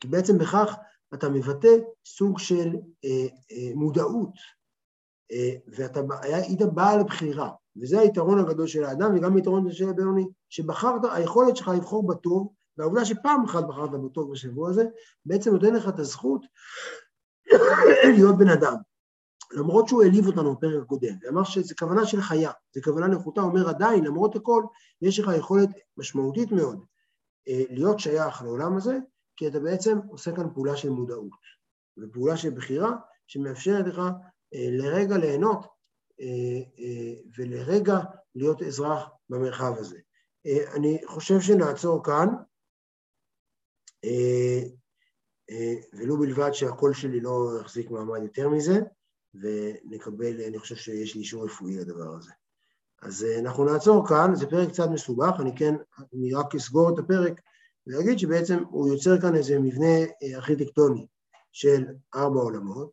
כי 0.00 0.08
בעצם 0.08 0.38
בכך 0.38 0.76
אתה 1.14 1.28
מבטא 1.28 1.76
סוג 2.06 2.38
של 2.38 2.76
אה, 3.04 3.26
אה, 3.52 3.72
מודעות, 3.74 4.32
אה, 5.32 5.54
ואתה 5.66 6.00
היית 6.22 6.62
בעל 6.62 7.02
בחירה, 7.02 7.50
וזה 7.82 8.00
היתרון 8.00 8.38
הגדול 8.38 8.66
של 8.66 8.84
האדם 8.84 9.14
וגם 9.14 9.36
היתרון 9.36 9.72
של 9.72 9.88
הבינוני, 9.88 10.26
שבחרת, 10.48 11.00
היכולת 11.12 11.56
שלך 11.56 11.68
לבחור 11.68 12.06
בטוב, 12.06 12.52
והעובדה 12.78 13.04
שפעם 13.04 13.44
אחת 13.44 13.64
בחרת 13.68 13.90
בטוב 13.90 14.32
בשבוע 14.32 14.70
הזה, 14.70 14.84
בעצם 15.26 15.52
נותן 15.52 15.74
לך 15.74 15.88
את 15.88 15.98
הזכות 15.98 16.42
להיות 18.16 18.38
בן 18.38 18.48
אדם. 18.48 18.74
למרות 19.52 19.88
שהוא 19.88 20.02
העליב 20.02 20.26
אותנו 20.26 20.54
בפרק 20.56 20.82
הקודם, 20.82 21.14
ואמר 21.22 21.44
שזו 21.44 21.74
כוונה 21.78 22.06
של 22.06 22.20
חיה, 22.20 22.50
זו 22.74 22.80
כוונה 22.84 23.06
נחותה, 23.06 23.40
אומר 23.40 23.68
עדיין, 23.68 24.04
למרות 24.04 24.36
הכל, 24.36 24.64
יש 25.02 25.18
לך 25.18 25.30
יכולת 25.38 25.68
משמעותית 25.96 26.52
מאוד 26.52 26.84
אה, 27.48 27.62
להיות 27.70 28.00
שייך 28.00 28.42
לעולם 28.42 28.76
הזה, 28.76 28.98
כי 29.36 29.48
אתה 29.48 29.60
בעצם 29.60 29.98
עושה 30.08 30.36
כאן 30.36 30.54
פעולה 30.54 30.76
של 30.76 30.90
מודעות, 30.90 31.30
ופעולה 31.98 32.36
של 32.36 32.50
בחירה 32.50 32.90
שמאפשרת 33.26 33.86
לך 33.86 33.98
אה, 34.54 34.68
לרגע 34.70 35.16
ליהנות 35.16 35.66
אה, 36.20 37.14
ולרגע 37.38 37.98
להיות 38.34 38.62
אזרח 38.62 39.08
במרחב 39.28 39.74
הזה. 39.78 39.98
אני 40.76 40.98
חושב 41.06 41.40
שנעצור 41.40 42.04
כאן, 42.04 42.28
ולו 45.92 46.18
בלבד 46.18 46.52
שהקול 46.52 46.94
שלי 46.94 47.20
לא 47.20 47.58
יחזיק 47.60 47.90
מעמד 47.90 48.22
יותר 48.22 48.48
מזה. 48.48 48.80
ונקבל, 49.34 50.40
אני 50.48 50.58
חושב 50.58 50.76
שיש 50.76 51.14
לי 51.14 51.20
אישור 51.20 51.44
רפואי 51.44 51.76
לדבר 51.76 52.14
הזה. 52.14 52.30
אז 53.02 53.24
אה, 53.24 53.38
אנחנו 53.38 53.64
נעצור 53.64 54.08
כאן, 54.08 54.34
זה 54.34 54.46
פרק 54.46 54.68
קצת 54.68 54.88
מסובך, 54.92 55.40
אני 55.40 55.56
כן, 55.56 55.74
אני 56.14 56.34
רק 56.34 56.54
אסגור 56.54 56.94
את 56.94 56.98
הפרק 56.98 57.40
ואגיד 57.86 58.18
שבעצם 58.18 58.58
הוא 58.70 58.88
יוצר 58.88 59.20
כאן 59.20 59.34
איזה 59.34 59.58
מבנה 59.58 59.98
אה, 59.98 60.34
ארכיטקטוני 60.34 61.06
של 61.52 61.86
ארבע 62.14 62.40
עולמות, 62.40 62.90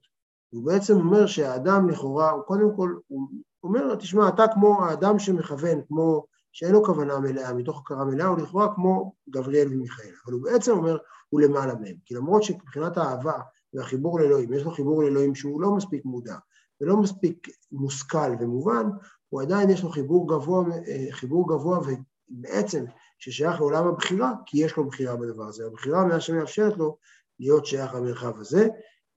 הוא 0.49 0.65
בעצם 0.65 0.93
אומר 0.97 1.25
שהאדם 1.25 1.89
לכאורה, 1.89 2.31
הוא 2.31 2.43
קודם 2.43 2.75
כל, 2.75 2.95
הוא 3.07 3.27
אומר, 3.63 3.95
תשמע, 3.95 4.29
אתה 4.29 4.45
כמו 4.53 4.85
האדם 4.85 5.19
שמכוון, 5.19 5.81
כמו 5.87 6.25
שאין 6.51 6.71
לו 6.71 6.83
כוונה 6.83 7.19
מלאה, 7.19 7.53
מתוך 7.53 7.79
הכרה 7.79 8.05
מלאה, 8.05 8.27
הוא 8.27 8.37
לכאורה 8.37 8.75
כמו 8.75 9.13
גבריאל 9.29 9.67
ומיכאל, 9.73 10.13
אבל 10.25 10.33
הוא 10.33 10.43
בעצם 10.43 10.71
אומר, 10.71 10.97
הוא 11.29 11.41
למעלה 11.41 11.75
מהם, 11.75 11.95
כי 12.05 12.13
למרות 12.13 12.43
שמבחינת 12.43 12.97
האהבה 12.97 13.39
והחיבור 13.73 14.19
לאלוהים, 14.19 14.53
יש 14.53 14.63
לו 14.63 14.71
חיבור 14.71 15.03
לאלוהים 15.03 15.35
שהוא 15.35 15.61
לא 15.61 15.71
מספיק 15.71 16.05
מודע 16.05 16.35
ולא 16.81 16.97
מספיק 16.97 17.47
מושכל 17.71 18.31
ומובן, 18.39 18.85
הוא 19.29 19.41
עדיין 19.41 19.69
יש 19.69 19.83
לו 19.83 19.89
חיבור 19.89 20.29
גבוה, 20.29 20.65
אה, 20.87 21.05
חיבור 21.11 21.49
גבוה 21.49 21.79
ובעצם 21.79 22.85
ששייך 23.19 23.59
לעולם 23.59 23.87
הבחירה, 23.87 24.33
כי 24.45 24.65
יש 24.65 24.77
לו 24.77 24.87
בחירה 24.87 25.15
בדבר 25.15 25.43
הזה. 25.43 25.65
הבחירה 25.65 26.05
מה 26.05 26.19
שמאפשרת 26.19 26.77
לו 26.77 26.97
להיות 27.39 27.65
שייך 27.65 27.95
למרחב 27.95 28.39
הזה, 28.39 28.67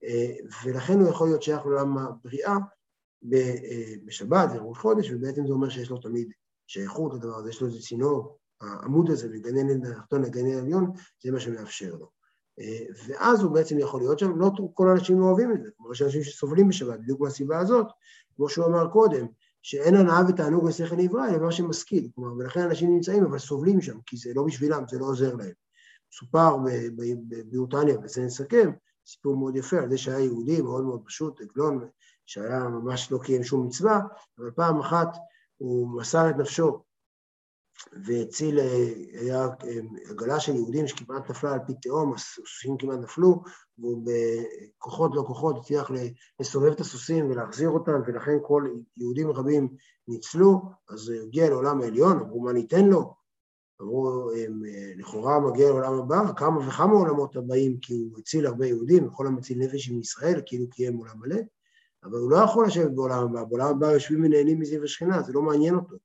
אה, 0.03 0.35
ולכן 0.65 0.99
הוא 0.99 1.09
יכול 1.09 1.27
להיות 1.27 1.43
שייך 1.43 1.65
לעולם 1.65 1.97
הבריאה 1.97 2.57
אה, 3.33 3.93
בשבת 4.05 4.49
וראש 4.55 4.77
חודש, 4.77 5.11
ובעצם 5.11 5.47
זה 5.47 5.53
אומר 5.53 5.69
שיש 5.69 5.89
לו 5.89 5.97
תמיד 5.97 6.31
שייכות 6.67 7.13
לדבר 7.13 7.35
הזה, 7.35 7.49
יש 7.49 7.61
לו 7.61 7.67
איזה 7.67 7.79
צינור, 7.79 8.37
העמוד 8.61 9.09
הזה 9.09 9.29
מגן 9.29 9.57
עדן 9.57 9.91
התחתון 9.91 10.21
לגן 10.21 10.45
העליון, 10.45 10.91
זה 11.23 11.31
מה 11.31 11.39
שמאפשר 11.39 11.95
לו. 11.99 12.22
אה, 12.59 12.79
ואז 13.07 13.41
הוא 13.41 13.51
בעצם 13.51 13.79
יכול 13.79 14.01
להיות 14.01 14.19
שם, 14.19 14.39
לא 14.39 14.51
כל 14.73 14.89
האנשים 14.89 15.19
לא 15.19 15.25
אוהבים 15.25 15.51
את 15.51 15.63
זה, 15.63 15.69
כמו 15.77 15.91
יש 15.91 16.01
אנשים 16.01 16.23
שסובלים 16.23 16.67
בשבת, 16.67 16.99
בדיוק 16.99 17.19
מהסיבה 17.19 17.59
הזאת, 17.59 17.87
כמו 18.35 18.49
שהוא 18.49 18.65
אמר 18.65 18.87
קודם, 18.87 19.25
שאין 19.61 19.95
הנאה 19.95 20.21
ותענוג 20.29 20.67
לשכל 20.67 20.95
נברא, 20.95 21.29
אלא 21.29 21.37
מה 21.37 21.51
שמשכיל, 21.51 22.09
כלומר, 22.15 22.33
ולכן 22.33 22.61
אנשים 22.61 22.93
נמצאים, 22.93 23.23
אבל 23.23 23.39
סובלים 23.39 23.81
שם, 23.81 23.97
כי 24.05 24.17
זה 24.17 24.31
לא 24.35 24.43
בשבילם, 24.43 24.83
זה 24.89 24.99
לא 24.99 25.05
עוזר 25.05 25.35
להם. 25.35 25.51
סופר 26.11 26.57
בבריטניה, 26.95 27.95
וזה 28.03 28.21
נסכם, 28.21 28.71
סיפור 29.05 29.37
מאוד 29.37 29.55
יפה 29.55 29.79
על 29.79 29.89
זה 29.89 29.97
שהיה 29.97 30.19
יהודי 30.19 30.61
מאוד 30.61 30.83
מאוד 30.83 31.01
פשוט, 31.05 31.41
עגלון, 31.41 31.87
שהיה 32.25 32.59
ממש 32.59 33.11
לא 33.11 33.19
קיים 33.23 33.43
שום 33.43 33.67
מצווה, 33.67 33.99
אבל 34.39 34.51
פעם 34.51 34.79
אחת 34.79 35.17
הוא 35.57 35.99
מסר 35.99 36.29
את 36.29 36.35
נפשו 36.35 36.83
והציל, 38.05 38.59
היה 39.13 39.47
עגלה 40.09 40.39
של 40.39 40.55
יהודים 40.55 40.87
שכמעט 40.87 41.29
נפלה 41.29 41.53
על 41.53 41.59
פי 41.67 41.73
תהום, 41.81 42.13
הסוסים 42.13 42.77
כמעט 42.77 42.99
נפלו, 42.99 43.43
והוא 43.77 44.05
בכוחות 44.05 45.11
לא 45.15 45.23
כוחות 45.27 45.57
הצליח 45.57 45.91
לסובב 46.39 46.71
את 46.71 46.79
הסוסים 46.79 47.31
ולהחזיר 47.31 47.69
אותם, 47.69 48.01
ולכן 48.07 48.37
כל 48.43 48.67
יהודים 48.97 49.31
רבים 49.31 49.69
ניצלו, 50.07 50.61
אז 50.89 51.09
הוא 51.09 51.27
הגיע 51.27 51.49
לעולם 51.49 51.81
העליון, 51.81 52.19
אמרו 52.19 52.41
מה 52.41 52.53
ניתן 52.53 52.85
לו? 52.85 53.13
אמרו, 53.81 54.31
לכאורה 54.97 55.39
מגיע 55.39 55.69
לעולם 55.69 55.93
הבא, 55.93 56.33
כמה 56.35 56.67
וכמה 56.67 56.93
עולמות 56.93 57.35
הבאים, 57.35 57.77
כי 57.81 57.93
הוא 57.93 58.19
הציל 58.19 58.45
הרבה 58.45 58.67
יהודים, 58.67 59.07
וכל 59.07 59.27
המציל 59.27 59.57
נפש 59.57 59.89
עם 59.89 59.99
ישראל, 59.99 60.41
כאילו 60.45 60.69
קיים 60.69 60.97
עולם 60.97 61.19
מלא, 61.19 61.39
אבל 62.03 62.19
הוא 62.19 62.31
לא 62.31 62.37
יכול 62.37 62.65
לשבת 62.67 62.91
בעולם 62.91 63.27
הבא, 63.27 63.43
בעולם 63.43 63.67
הבא 63.67 63.91
יושבים 63.91 64.23
ונהנים 64.23 64.59
מזיו 64.59 64.83
השכינה, 64.83 65.21
זה 65.21 65.33
לא 65.33 65.41
מעניין 65.41 65.75
אותו. 65.75 65.95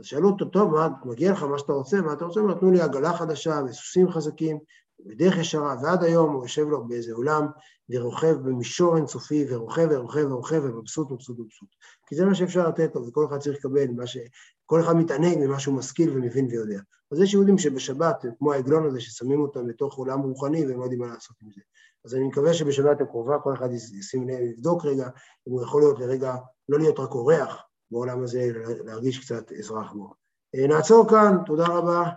אז 0.00 0.06
שאלו 0.06 0.28
אותו, 0.28 0.44
טוב, 0.44 0.70
מה, 0.72 0.88
מגיע 1.04 1.32
לך 1.32 1.42
מה 1.42 1.58
שאתה 1.58 1.72
רוצה, 1.72 2.00
מה 2.00 2.12
אתה 2.12 2.24
רוצה? 2.24 2.40
נתנו 2.40 2.70
לי 2.70 2.80
עגלה 2.80 3.12
חדשה 3.12 3.60
וסוסים 3.68 4.10
חזקים 4.10 4.58
ודרך 5.06 5.38
ישרה, 5.38 5.76
ועד 5.82 6.04
היום 6.04 6.32
הוא 6.32 6.42
יושב 6.42 6.68
לו 6.68 6.88
באיזה 6.88 7.12
עולם 7.12 7.46
ורוכב 7.90 8.32
במישור 8.32 8.96
אינסופי, 8.96 9.46
ורוכב 9.50 9.88
ורוכב 9.90 10.26
ורוכב 10.30 10.62
ומבסוט 10.64 11.10
מבסוט 11.10 11.38
מבסוט. 11.38 11.68
כי 12.06 12.16
זה 12.16 12.24
מה 12.24 12.34
שאפשר 12.34 12.68
לתת 12.68 12.94
לו, 12.94 13.06
וכל 13.06 13.26
אחד 13.28 13.38
צריך 13.38 13.58
לקבל 13.58 13.90
מה 13.96 14.06
ש... 14.06 14.18
כל 14.66 14.80
אחד 14.80 14.96
מתענג 14.96 15.38
ממה 15.38 15.58
שהוא 15.58 15.74
משכיל 15.74 16.10
ומבין 16.10 16.46
ויודע. 16.46 16.80
אז 17.12 17.20
יש 17.20 17.34
יהודים 17.34 17.58
שבשבת, 17.58 18.24
כמו 18.38 18.52
העגלון 18.52 18.86
הזה, 18.86 19.00
ששמים 19.00 19.40
אותם 19.40 19.68
לתוך 19.68 19.98
עולם 19.98 20.20
רוחני 20.20 20.66
והם 20.66 20.78
לא 20.78 20.82
יודעים 20.82 21.00
מה 21.00 21.06
לעשות 21.06 21.36
עם 21.42 21.50
זה. 21.50 21.60
אז 22.04 22.14
אני 22.14 22.24
מקווה 22.24 22.54
שבשבת 22.54 23.00
הקרובה 23.00 23.38
כל 23.38 23.54
אחד 23.54 23.68
ישים 23.72 24.28
לב, 24.28 24.40
יבדוק 24.40 24.84
רגע, 24.84 25.08
אם 25.48 25.52
הוא 25.52 25.62
יכול 25.62 25.82
להיות 25.82 25.98
לרגע, 25.98 26.36
לא 26.68 26.78
להיות 26.78 26.98
רק 26.98 27.10
אורח, 27.10 27.62
בעולם 27.90 28.22
הזה, 28.22 28.50
להרגיש 28.84 29.18
קצת 29.18 29.52
אזרח 29.52 29.92
בו. 29.92 30.14
אה, 30.54 30.66
נעצור 30.66 31.10
כאן, 31.10 31.36
תודה 31.46 31.66
רבה. 31.66 32.10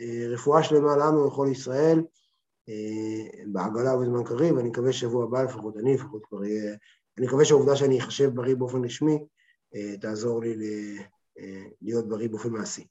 אה, 0.00 0.26
רפואה 0.28 0.62
שלמה 0.62 0.96
לנו 0.96 1.26
לכל 1.26 1.48
ישראל, 1.50 2.02
אה, 2.68 3.44
בעגלה 3.46 3.96
ובזמן 3.96 4.24
קריב, 4.24 4.58
אני 4.58 4.68
מקווה 4.68 4.92
שבוע 4.92 5.24
הבא 5.24 5.42
לפחות 5.42 5.76
אני, 5.76 5.94
לפחות 5.94 6.26
כבר 6.26 6.44
יהיה... 6.44 6.76
אני 7.18 7.26
מקווה 7.26 7.44
שהעובדה 7.44 7.76
שאני 7.76 7.98
אחשב 7.98 8.30
בריא 8.34 8.54
באופן 8.54 8.84
רשמי, 8.84 9.24
תעזור 10.00 10.40
לי 10.40 10.56
להיות 11.82 12.08
בריא 12.08 12.28
באופן 12.28 12.48
מעשי. 12.48 12.86